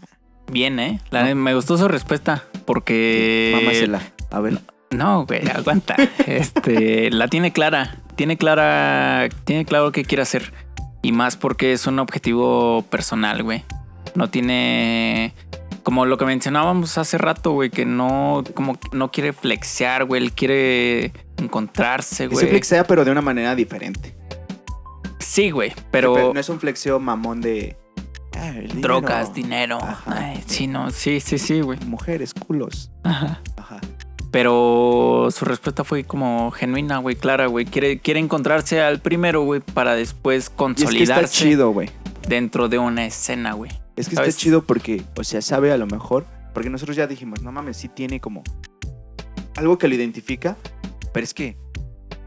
Bien, 0.51 0.79
¿eh? 0.79 0.99
La- 1.11 1.33
Me 1.35 1.53
gustó 1.53 1.77
su 1.77 1.87
respuesta. 1.87 2.43
Porque. 2.65 3.51
Mámasela. 3.55 4.01
A 4.31 4.39
ver. 4.39 4.59
No, 4.91 5.25
güey, 5.25 5.47
aguanta. 5.49 5.95
este, 6.25 7.11
la 7.11 7.27
tiene 7.27 7.51
clara. 7.51 7.97
Tiene 8.15 8.37
clara. 8.37 9.27
Tiene 9.43 9.65
claro 9.65 9.91
qué 9.91 10.03
quiere 10.05 10.21
hacer. 10.23 10.53
Y 11.01 11.11
más 11.11 11.37
porque 11.37 11.73
es 11.73 11.87
un 11.87 11.99
objetivo 11.99 12.83
personal, 12.89 13.43
güey. 13.43 13.63
No 14.15 14.29
tiene. 14.29 15.33
Como 15.83 16.05
lo 16.05 16.17
que 16.17 16.25
mencionábamos 16.25 16.97
hace 16.97 17.17
rato, 17.17 17.51
güey, 17.51 17.69
que 17.69 17.85
no, 17.85 18.43
como 18.55 18.77
no 18.91 19.09
quiere 19.11 19.31
flexear, 19.31 20.03
güey. 20.05 20.21
Él 20.21 20.31
quiere 20.33 21.13
encontrarse, 21.37 22.27
güey. 22.27 22.45
se 22.45 22.47
flexea, 22.49 22.83
pero 22.85 23.05
de 23.05 23.11
una 23.11 23.21
manera 23.21 23.55
diferente. 23.55 24.13
Sí, 25.19 25.51
güey, 25.51 25.71
Pero 25.91 26.13
pero 26.13 26.33
no 26.33 26.39
es 26.39 26.49
un 26.49 26.59
flexeo 26.59 26.99
mamón 26.99 27.41
de. 27.41 27.77
Ah, 28.33 28.49
el 28.49 28.67
dinero, 28.67 28.81
drogas, 28.81 29.33
dinero. 29.33 29.77
Ajá. 29.81 30.13
Ay, 30.15 30.43
sí, 30.45 30.67
no, 30.67 30.91
sí, 30.91 31.19
sí, 31.19 31.37
sí, 31.37 31.61
güey. 31.61 31.79
Mujeres, 31.85 32.33
culos. 32.33 32.91
Ajá. 33.03 33.41
Ajá. 33.57 33.79
Pero 34.31 35.29
su 35.31 35.45
respuesta 35.45 35.83
fue 35.83 36.03
como 36.03 36.51
genuina, 36.51 36.97
güey, 36.97 37.15
clara, 37.15 37.47
güey. 37.47 37.65
Quiere, 37.65 37.99
quiere 37.99 38.19
encontrarse 38.19 38.81
al 38.81 38.99
primero, 38.99 39.41
güey, 39.43 39.61
para 39.61 39.95
después 39.95 40.35
Y 40.35 40.37
es 40.43 40.49
que 40.49 40.55
consolidarse 40.55 41.25
está 41.25 41.33
chido, 41.33 41.71
güey. 41.71 41.89
dentro 42.27 42.67
de 42.67 42.77
una 42.77 43.05
escena, 43.05 43.53
güey. 43.53 43.71
Es 43.95 44.09
que 44.09 44.15
¿Sabes? 44.15 44.29
está 44.29 44.41
chido 44.41 44.63
porque, 44.63 45.03
o 45.17 45.23
sea, 45.23 45.41
sabe 45.41 45.71
a 45.71 45.77
lo 45.77 45.87
mejor. 45.87 46.25
Porque 46.53 46.69
nosotros 46.69 46.97
ya 46.97 47.07
dijimos, 47.07 47.41
no 47.41 47.51
mames, 47.51 47.77
sí 47.77 47.87
tiene 47.87 48.19
como 48.19 48.43
algo 49.55 49.77
que 49.77 49.87
lo 49.87 49.95
identifica. 49.95 50.57
Pero 51.13 51.23
es 51.23 51.33
que 51.33 51.57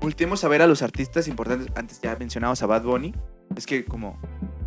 volteemos 0.01 0.43
a 0.43 0.49
ver 0.49 0.63
a 0.63 0.67
los 0.67 0.83
artistas 0.83 1.29
importantes. 1.29 1.69
Antes 1.77 2.01
ya 2.01 2.17
mencionamos 2.17 2.63
a 2.63 2.67
Bad 2.67 2.83
Bunny. 2.83 3.15
Es 3.57 3.67
que 3.67 3.85
como 3.85 4.19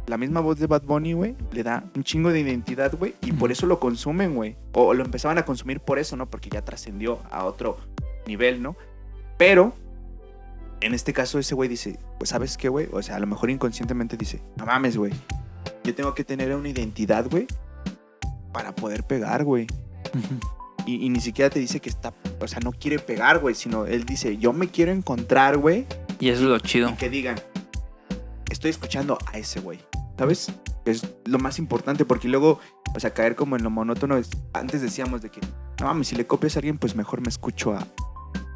la 0.08 0.18
misma 0.18 0.42
voz 0.42 0.60
de 0.60 0.68
Bad 0.68 0.84
Bunny, 0.84 1.14
güey, 1.14 1.36
le 1.52 1.64
da 1.64 1.86
un 1.96 2.04
chingo 2.04 2.32
de 2.32 2.40
identidad, 2.42 2.94
güey. 2.98 3.16
Y 3.22 3.32
por 3.32 3.52
eso 3.52 3.66
lo 3.68 3.80
consumen, 3.80 4.36
güey. 4.36 4.56
O 4.74 4.94
lo 4.94 5.04
empezaban 5.04 5.38
a 5.38 5.46
consumir 5.46 5.80
por 5.80 6.00
eso, 6.00 6.18
¿no? 6.18 6.30
Porque 6.30 6.50
ya 6.50 6.64
trascendió 6.64 7.20
a 7.32 7.46
otro 7.46 7.78
nivel, 8.28 8.62
¿no? 8.62 8.76
Pero 9.38 9.74
en 10.82 10.94
este 10.94 11.14
caso 11.14 11.40
ese 11.40 11.56
güey 11.56 11.70
dice, 11.70 11.98
pues 12.18 12.30
sabes 12.32 12.58
qué, 12.58 12.68
güey. 12.70 12.88
O 12.92 13.02
sea, 13.02 13.16
a 13.16 13.20
lo 13.20 13.28
mejor 13.28 13.50
inconscientemente 13.50 14.18
dice, 14.18 14.42
no 14.58 14.66
mames, 14.66 14.98
güey. 14.98 15.14
Yo 15.84 15.96
tengo 15.96 16.14
que 16.14 16.24
tener 16.24 16.54
una 16.56 16.70
identidad, 16.70 17.30
güey, 17.30 17.48
para 18.52 18.74
poder 18.76 19.04
pegar, 19.04 19.44
güey. 19.44 19.68
Y, 20.86 21.06
y 21.06 21.10
ni 21.10 21.22
siquiera 21.22 21.50
te 21.50 21.60
dice 21.60 21.80
que 21.80 21.90
está, 21.90 22.14
o 22.42 22.48
sea, 22.48 22.60
no 22.60 22.74
quiere 22.74 23.00
pegar, 23.00 23.40
güey, 23.40 23.56
sino 23.56 23.86
él 23.86 24.04
dice, 24.06 24.38
yo 24.38 24.52
me 24.52 24.68
quiero 24.68 24.92
encontrar, 24.92 25.58
güey, 25.58 25.86
Y 26.20 26.28
eso 26.30 26.44
es 26.44 26.50
lo 26.50 26.60
chido. 26.60 26.90
y 26.90 26.94
que 26.96 27.10
digan, 27.10 27.36
estoy 28.54 28.70
escuchando 28.72 29.18
a 29.32 29.38
ese 29.38 29.60
güey, 29.60 29.80
¿sabes? 30.18 30.52
Que 30.86 30.92
es 30.92 31.06
lo 31.26 31.40
más 31.40 31.60
importante, 31.60 32.06
porque 32.06 32.28
luego, 32.28 32.60
o 32.96 33.00
sea, 33.00 33.14
caer 33.14 33.36
como 33.36 33.56
en 33.56 33.64
lo 33.64 33.70
monótono, 33.70 34.18
es, 34.18 34.30
antes 34.54 34.82
decíamos 34.82 35.22
de 35.22 35.30
que, 35.30 35.42
no 35.80 35.88
mames, 35.88 36.08
si 36.08 36.16
le 36.16 36.26
copias 36.28 36.56
a 36.56 36.60
alguien, 36.60 36.78
pues 36.78 36.96
mejor 36.96 37.22
me 37.22 37.30
escucho 37.30 37.74
a, 37.74 37.86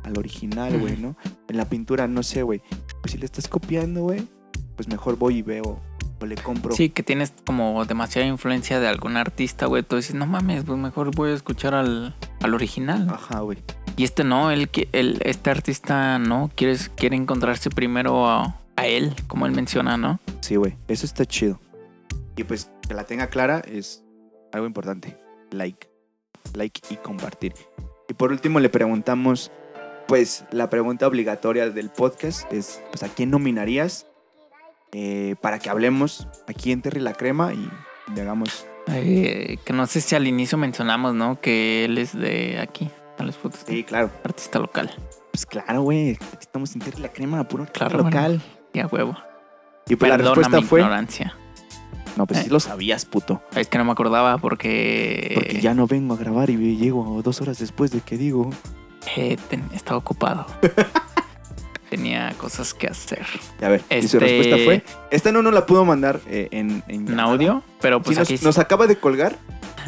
al 0.03 0.17
original, 0.17 0.79
güey. 0.79 0.97
¿no? 0.97 1.15
En 1.49 1.57
la 1.57 1.65
pintura, 1.65 2.07
no 2.07 2.23
sé, 2.23 2.43
güey, 2.43 2.62
pues 3.01 3.12
si 3.12 3.17
le 3.17 3.25
estás 3.25 3.47
copiando, 3.47 4.01
güey, 4.03 4.27
pues 4.75 4.88
mejor 4.88 5.17
voy 5.17 5.38
y 5.38 5.41
veo, 5.41 5.79
o 6.19 6.25
le 6.25 6.36
compro. 6.36 6.73
Sí, 6.75 6.89
que 6.89 7.03
tienes 7.03 7.33
como 7.45 7.83
demasiada 7.86 8.27
influencia 8.27 8.79
de 8.79 8.88
algún 8.88 9.17
artista, 9.17 9.65
güey. 9.65 9.83
Tú 9.83 9.95
dices, 9.97 10.15
no 10.15 10.25
mames, 10.25 10.63
pues 10.63 10.77
mejor 10.77 11.13
voy 11.15 11.31
a 11.31 11.33
escuchar 11.33 11.73
al, 11.75 12.15
al 12.41 12.53
original. 12.53 13.07
Ajá, 13.10 13.39
güey. 13.41 13.57
Y 13.97 14.03
este 14.03 14.23
no, 14.23 14.51
qui- 14.51 14.88
él, 14.91 15.19
este 15.25 15.49
artista 15.49 16.19
no, 16.19 16.51
quiere, 16.55 16.77
quiere 16.95 17.15
encontrarse 17.15 17.69
primero 17.71 18.27
a, 18.29 18.60
a 18.78 18.88
él, 18.88 19.13
como 19.28 19.46
él 19.46 19.52
menciona, 19.52 19.98
¿no? 19.98 20.20
Sí, 20.40 20.56
güey, 20.56 20.78
eso 20.88 21.06
está 21.06 21.26
chido. 21.26 21.60
Y 22.38 22.44
pues 22.44 22.72
que 22.88 22.94
la 22.94 23.04
tenga 23.04 23.28
clara 23.28 23.60
es 23.68 24.04
algo 24.54 24.66
importante. 24.68 25.18
Like. 25.52 25.90
Like 26.54 26.82
y 26.90 26.96
compartir. 26.98 27.54
Y 28.08 28.13
por 28.13 28.32
último 28.32 28.60
le 28.60 28.70
preguntamos, 28.70 29.52
pues 30.08 30.46
la 30.52 30.70
pregunta 30.70 31.08
obligatoria 31.08 31.70
del 31.70 31.90
podcast 31.90 32.52
es, 32.54 32.82
pues, 32.92 33.04
¿a 33.04 33.10
quién 33.10 33.32
nominarías 33.32 34.08
eh, 34.94 35.36
para 35.42 35.60
que 35.60 35.70
hablemos 35.70 36.28
aquí 36.48 36.72
en 36.72 36.82
Terry 36.82 37.02
la 37.02 37.13
Crema 37.13 37.54
y 37.54 37.70
le 38.16 38.22
hagamos... 38.22 38.66
Eh, 38.90 39.58
que 39.66 39.74
no 39.74 39.86
sé 39.86 40.00
si 40.00 40.16
al 40.16 40.28
inicio 40.28 40.58
mencionamos, 40.58 41.13
¿no? 41.13 41.42
Que 41.42 41.84
él 41.84 41.98
es 41.98 42.18
de 42.18 42.60
aquí, 42.60 42.90
a 43.18 43.24
los 43.24 43.36
fotos. 43.36 43.62
Sí, 43.68 43.84
claro. 43.84 44.10
Artista 44.24 44.60
local. 44.60 44.90
Pues 45.32 45.46
claro, 45.46 45.82
güey. 45.82 46.18
Estamos 46.40 46.74
en 46.74 46.82
Terry 46.82 47.02
la 47.02 47.10
Crema, 47.10 47.46
puro 47.46 47.66
Claro, 47.66 47.98
local. 47.98 48.42
Y 48.78 48.80
a 48.80 48.88
huevo. 48.88 49.18
Y 49.88 49.96
pues 49.96 50.10
la 50.10 50.18
Perdona 50.18 50.36
respuesta 50.36 50.58
mi 50.62 50.68
fue... 50.68 50.80
ignorancia. 50.82 51.36
No, 52.16 52.26
pues 52.28 52.42
sí 52.42 52.46
Eh. 52.48 52.52
lo 52.52 52.60
sabías, 52.60 53.06
puto. 53.06 53.42
Es 53.56 53.68
que 53.68 53.78
no 53.78 53.86
me 53.86 53.92
acordaba 53.92 54.38
porque... 54.38 55.32
Porque 55.36 55.62
ya 55.62 55.74
no 55.74 55.88
vengo 55.88 56.13
a 56.13 56.18
grabar 56.18 56.50
y 56.50 56.78
llego 56.78 57.22
dos 57.24 57.42
horas 57.42 57.58
después 57.60 57.92
de 57.92 58.02
que 58.02 58.18
digo... 58.18 58.50
eh, 59.16 59.38
ten- 59.50 59.70
estaba 59.74 59.98
ocupado. 59.98 60.46
Tenía 61.90 62.34
cosas 62.38 62.74
que 62.74 62.88
hacer. 62.88 63.26
Y 63.62 63.66
a 63.66 63.70
ver, 63.70 63.82
y 63.90 64.02
su 64.08 64.18
Este- 64.18 64.20
respuesta 64.20 64.58
fue... 64.66 64.84
Esta 65.10 65.32
no 65.32 65.42
nos 65.42 65.54
la 65.54 65.66
pudo 65.66 65.86
mandar 65.86 66.20
eh, 66.28 66.50
en, 66.52 66.84
en, 66.90 67.18
audio, 67.20 67.63
pero 67.80 67.98
Sí, 68.00 68.04
pues 68.06 68.18
nos, 68.20 68.30
aquí, 68.30 68.40
nos 68.44 68.58
acaba 68.58 68.88
de 68.88 68.98
colgar 68.98 69.38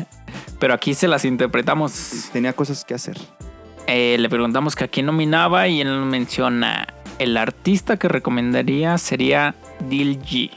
pero 0.60 0.74
aquí 0.74 0.94
se 0.94 1.08
las 1.10 1.26
interpretamos. 1.26 2.30
tenía 2.32 2.54
cosas 2.54 2.86
que 2.86 2.94
hacer. 2.94 3.18
Eh, 3.88 4.16
le 4.20 4.30
preguntamos 4.30 4.76
que 4.76 4.86
a 4.86 4.88
quién 4.88 5.08
nominaba 5.08 5.68
y 5.68 5.82
él 5.82 6.06
menciona 6.06 6.88
el 7.20 7.38
artista 7.38 7.98
que 7.98 8.08
recomendaría 8.08 8.98
sería 8.98 9.56
Dil 9.88 10.20
G. 10.22 10.52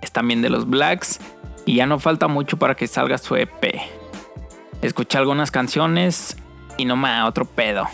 Es 0.00 0.12
también 0.12 0.42
de 0.42 0.50
los 0.50 0.68
Blacks 0.68 1.18
y 1.66 1.74
ya 1.76 1.86
no 1.86 1.98
falta 1.98 2.28
mucho 2.28 2.56
para 2.58 2.74
que 2.74 2.86
salga 2.86 3.18
su 3.18 3.34
EP. 3.36 3.80
Escuché 4.82 5.18
algunas 5.18 5.50
canciones 5.50 6.36
y 6.76 6.84
no 6.84 6.96
me 6.96 7.08
da 7.08 7.26
otro 7.26 7.44
pedo. 7.44 7.86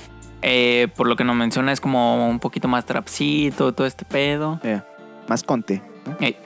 Eh, 0.43 0.89
por 0.97 1.09
lo 1.09 1.17
que 1.17 1.25
nos 1.25 1.35
menciona 1.37 1.73
es 1.73 1.81
como 1.81 2.29
un 2.29 2.39
poquito 2.39 2.69
más 2.69 2.85
trapcito, 2.85 3.73
todo 3.73 3.87
este 3.87 4.05
pedo. 4.05 4.61
Eh, 4.63 4.83
más 5.29 5.43
conte. 5.43 5.81
¿no? 6.07 6.17
Eh, 6.21 6.37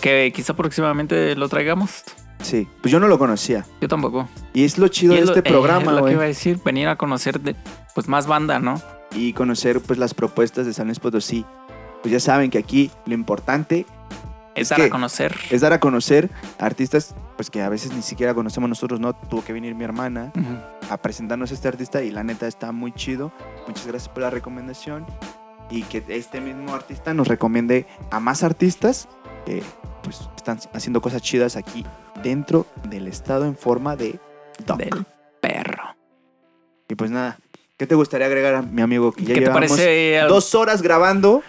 que 0.00 0.32
quizá 0.34 0.54
próximamente 0.54 1.36
lo 1.36 1.48
traigamos. 1.48 2.04
Sí, 2.40 2.66
pues 2.80 2.92
yo 2.92 3.00
no 3.00 3.08
lo 3.08 3.18
conocía. 3.18 3.66
Yo 3.80 3.88
tampoco. 3.88 4.28
Y 4.54 4.64
es 4.64 4.78
lo 4.78 4.88
chido 4.88 5.12
de 5.14 5.20
lo- 5.22 5.26
este 5.34 5.40
eh, 5.40 5.52
programa, 5.52 5.92
es 5.92 5.98
lo 5.98 6.04
que 6.06 6.12
iba 6.12 6.22
a 6.22 6.26
decir, 6.28 6.58
venir 6.64 6.88
a 6.88 6.96
conocer 6.96 7.40
de, 7.40 7.56
pues 7.94 8.08
más 8.08 8.26
banda, 8.26 8.60
¿no? 8.60 8.80
Y 9.12 9.32
conocer 9.32 9.80
pues 9.80 9.98
las 9.98 10.14
propuestas 10.14 10.66
de 10.66 10.72
San 10.72 10.86
Luis 10.86 11.00
Potosí. 11.00 11.44
Pues 12.02 12.12
ya 12.12 12.20
saben 12.20 12.50
que 12.50 12.58
aquí 12.58 12.90
lo 13.06 13.14
importante 13.14 13.86
Es, 14.54 14.62
Es 14.62 14.68
dar 14.70 14.78
que- 14.80 14.86
a 14.86 14.90
conocer. 14.90 15.36
es 15.50 15.60
dar 15.60 15.72
a 15.72 15.78
conocer 15.78 16.30
a 16.58 16.66
artistas 16.66 17.14
pues 17.36 17.48
que 17.48 17.62
a 17.62 17.68
veces 17.68 17.92
ni 17.92 18.02
siquiera 18.02 18.34
conocemos 18.34 18.68
nosotros, 18.68 18.98
¿no? 18.98 19.12
Tuvo 19.14 19.44
que 19.44 19.52
venir 19.52 19.76
mi 19.76 19.84
hermana 19.84 20.32
Ujú. 20.34 20.92
a 20.92 20.96
presentarnos 20.96 21.52
a 21.52 21.54
este 21.54 21.68
artista 21.68 22.02
y 22.02 22.10
la 22.10 22.24
neta 22.24 22.48
está 22.48 22.72
muy 22.72 22.90
chido. 22.92 23.30
Muchas 23.68 23.86
gracias 23.86 24.08
por 24.08 24.22
la 24.24 24.30
recomendación 24.30 25.06
y 25.70 25.82
que 25.84 26.02
este 26.08 26.40
mismo 26.40 26.74
artista 26.74 27.14
nos 27.14 27.28
recomiende 27.28 27.86
a 28.10 28.18
más 28.18 28.42
artistas 28.42 29.08
que 29.46 29.62
pues 30.02 30.28
están 30.36 30.58
haciendo 30.74 31.00
cosas 31.00 31.22
chidas 31.22 31.54
aquí 31.54 31.86
dentro 32.24 32.66
del 32.90 33.06
estado 33.06 33.44
en 33.44 33.56
forma 33.56 33.94
de 33.94 34.18
doc. 34.66 34.78
Del 34.78 35.06
perro. 35.40 35.94
Y 36.88 36.96
pues 36.96 37.12
nada, 37.12 37.38
¿qué 37.78 37.86
te 37.86 37.94
gustaría 37.94 38.26
agregar 38.26 38.54
a 38.56 38.62
mi 38.62 38.82
amigo 38.82 39.12
que 39.12 39.22
ya 39.22 39.28
¿Qué 39.28 39.34
te 39.34 39.40
llevamos 39.46 39.70
parece? 39.70 40.20
al- 40.20 40.28
dos 40.28 40.54
horas 40.54 40.82
grabando 40.82 41.42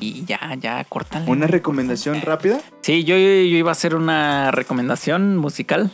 Y 0.00 0.24
ya, 0.26 0.40
ya, 0.58 0.84
córtale. 0.84 1.30
una 1.30 1.46
recomendación 1.46 2.20
rápida? 2.20 2.58
Sí, 2.82 3.04
yo, 3.04 3.14
yo 3.16 3.22
iba 3.22 3.70
a 3.70 3.72
hacer 3.72 3.94
una 3.94 4.50
recomendación 4.50 5.36
musical. 5.38 5.90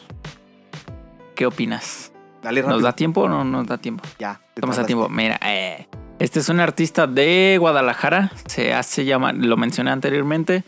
¿Qué 1.35 1.47
opinas? 1.47 2.11
Dale 2.43 2.63
rápido. 2.63 2.75
¿Nos 2.77 2.83
da 2.83 2.93
tiempo 2.95 3.21
o 3.23 3.29
no 3.29 3.45
nos 3.45 3.67
da 3.67 3.79
tiempo? 3.79 4.03
Ya. 4.19 4.41
Estamos 4.55 4.79
a 4.79 4.85
tiempo. 4.87 5.09
Mira, 5.09 5.39
eh, 5.47 5.87
este 6.19 6.41
es 6.41 6.49
un 6.49 6.59
artista 6.61 7.07
de 7.07 7.57
Guadalajara. 7.61 8.33
Se 8.47 8.73
hace 8.75 9.05
llamar, 9.05 9.35
lo 9.37 9.57
mencioné 9.57 9.91
anteriormente. 9.91 10.65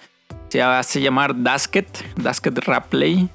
Se 0.48 0.62
hace 0.62 1.00
llamar 1.00 1.42
Dasket, 1.42 1.88
Dasket 2.16 2.58
Rap 2.58 2.88
Play. 2.88 3.28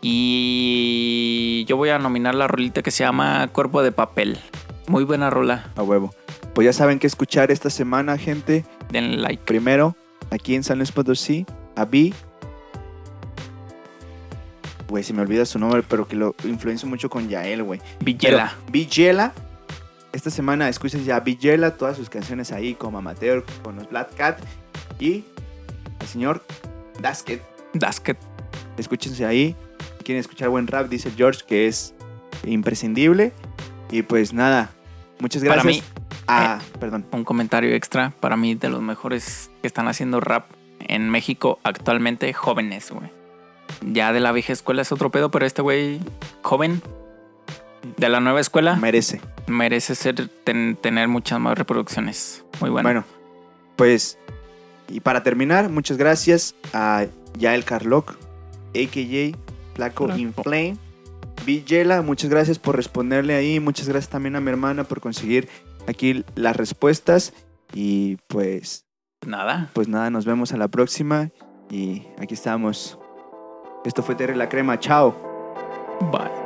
Y 0.00 1.64
yo 1.66 1.76
voy 1.76 1.90
a 1.90 1.98
nominar 1.98 2.34
la 2.34 2.46
rolita 2.48 2.82
que 2.82 2.90
se 2.90 3.04
llama 3.04 3.48
Cuerpo 3.48 3.82
de 3.82 3.92
Papel. 3.92 4.38
Muy 4.88 5.04
buena 5.04 5.30
rola. 5.30 5.70
A 5.76 5.82
huevo. 5.82 6.14
Pues 6.54 6.64
ya 6.64 6.72
saben 6.72 6.98
qué 6.98 7.06
escuchar 7.06 7.50
esta 7.50 7.70
semana, 7.70 8.16
gente. 8.18 8.64
Denle 8.90 9.16
like. 9.16 9.42
Primero, 9.44 9.96
aquí 10.30 10.54
en 10.54 10.62
San 10.62 10.78
Luis 10.78 10.92
Potosí, 10.92 11.44
a 11.74 11.84
Vi. 11.84 12.14
Güey, 14.88 15.02
se 15.02 15.12
me 15.12 15.22
olvida 15.22 15.44
su 15.44 15.58
nombre, 15.58 15.82
pero 15.82 16.06
que 16.06 16.14
lo 16.14 16.34
influencio 16.44 16.88
mucho 16.88 17.10
con 17.10 17.28
Yael, 17.28 17.62
güey. 17.64 17.80
Villela. 18.00 18.54
Villela. 18.70 19.32
Esta 20.12 20.30
semana 20.30 20.68
escuchen 20.68 21.04
ya 21.04 21.16
a 21.16 21.20
Villela, 21.20 21.72
todas 21.76 21.96
sus 21.96 22.08
canciones 22.08 22.52
ahí, 22.52 22.74
como 22.74 22.98
Amateur, 22.98 23.44
con 23.62 23.76
los 23.76 23.88
Black 23.90 24.14
Cat. 24.14 24.38
Y 25.00 25.24
el 26.00 26.06
señor 26.06 26.44
Dasket. 27.00 27.42
Dasket. 27.74 28.16
Escúchense 28.78 29.26
ahí. 29.26 29.56
Si 29.98 30.04
quieren 30.04 30.20
escuchar 30.20 30.48
buen 30.48 30.68
rap, 30.68 30.88
dice 30.88 31.10
George, 31.16 31.42
que 31.46 31.66
es 31.66 31.92
imprescindible. 32.44 33.32
Y 33.90 34.02
pues 34.02 34.32
nada, 34.32 34.70
muchas 35.20 35.42
Para 35.42 35.62
gracias. 35.62 35.84
mí, 35.84 36.02
Ah, 36.28 36.58
perdón. 36.80 37.06
un 37.12 37.24
comentario 37.24 37.74
extra. 37.74 38.12
Para 38.20 38.36
mí, 38.36 38.54
de 38.54 38.68
los 38.68 38.82
mejores 38.82 39.50
que 39.60 39.66
están 39.66 39.88
haciendo 39.88 40.20
rap 40.20 40.46
en 40.80 41.08
México 41.10 41.58
actualmente, 41.64 42.32
jóvenes, 42.32 42.90
güey. 42.90 43.10
Ya 43.82 44.12
de 44.12 44.20
la 44.20 44.32
vieja 44.32 44.52
escuela 44.52 44.82
es 44.82 44.92
otro 44.92 45.10
pedo, 45.10 45.30
pero 45.30 45.44
este 45.46 45.62
güey, 45.62 46.00
joven, 46.42 46.82
de 47.96 48.08
la 48.08 48.20
nueva 48.20 48.40
escuela, 48.40 48.76
Merece. 48.76 49.20
merece 49.46 49.94
ser, 49.94 50.28
ten- 50.44 50.76
tener 50.80 51.08
muchas 51.08 51.38
más 51.40 51.56
reproducciones. 51.56 52.44
Muy 52.60 52.70
bueno. 52.70 52.86
Bueno, 52.88 53.04
pues, 53.76 54.18
y 54.88 55.00
para 55.00 55.22
terminar, 55.22 55.68
muchas 55.68 55.96
gracias 55.96 56.54
a 56.72 57.06
Yael 57.38 57.64
Carlock, 57.64 58.12
a.k.a. 58.74 59.36
Flaco 59.74 60.04
Flaco. 60.06 60.18
Inflame. 60.18 60.76
Villela, 61.46 62.02
muchas 62.02 62.28
gracias 62.28 62.58
por 62.58 62.76
responderle 62.76 63.34
ahí. 63.34 63.60
Muchas 63.60 63.88
gracias 63.88 64.10
también 64.10 64.36
a 64.36 64.40
mi 64.40 64.50
hermana 64.50 64.84
por 64.84 65.00
conseguir 65.00 65.48
aquí 65.86 66.24
las 66.34 66.56
respuestas 66.56 67.32
y 67.72 68.16
pues 68.26 68.84
Nada. 69.24 69.70
pues 69.72 69.88
nada, 69.88 70.10
nos 70.10 70.24
vemos 70.26 70.52
a 70.52 70.56
la 70.56 70.68
próxima 70.68 71.30
y 71.70 72.02
aquí 72.18 72.34
estamos. 72.34 72.98
Esto 73.84 74.02
fue 74.02 74.16
Terry 74.16 74.34
la 74.34 74.48
Crema, 74.48 74.78
chao. 74.80 75.14
Bye. 76.10 76.45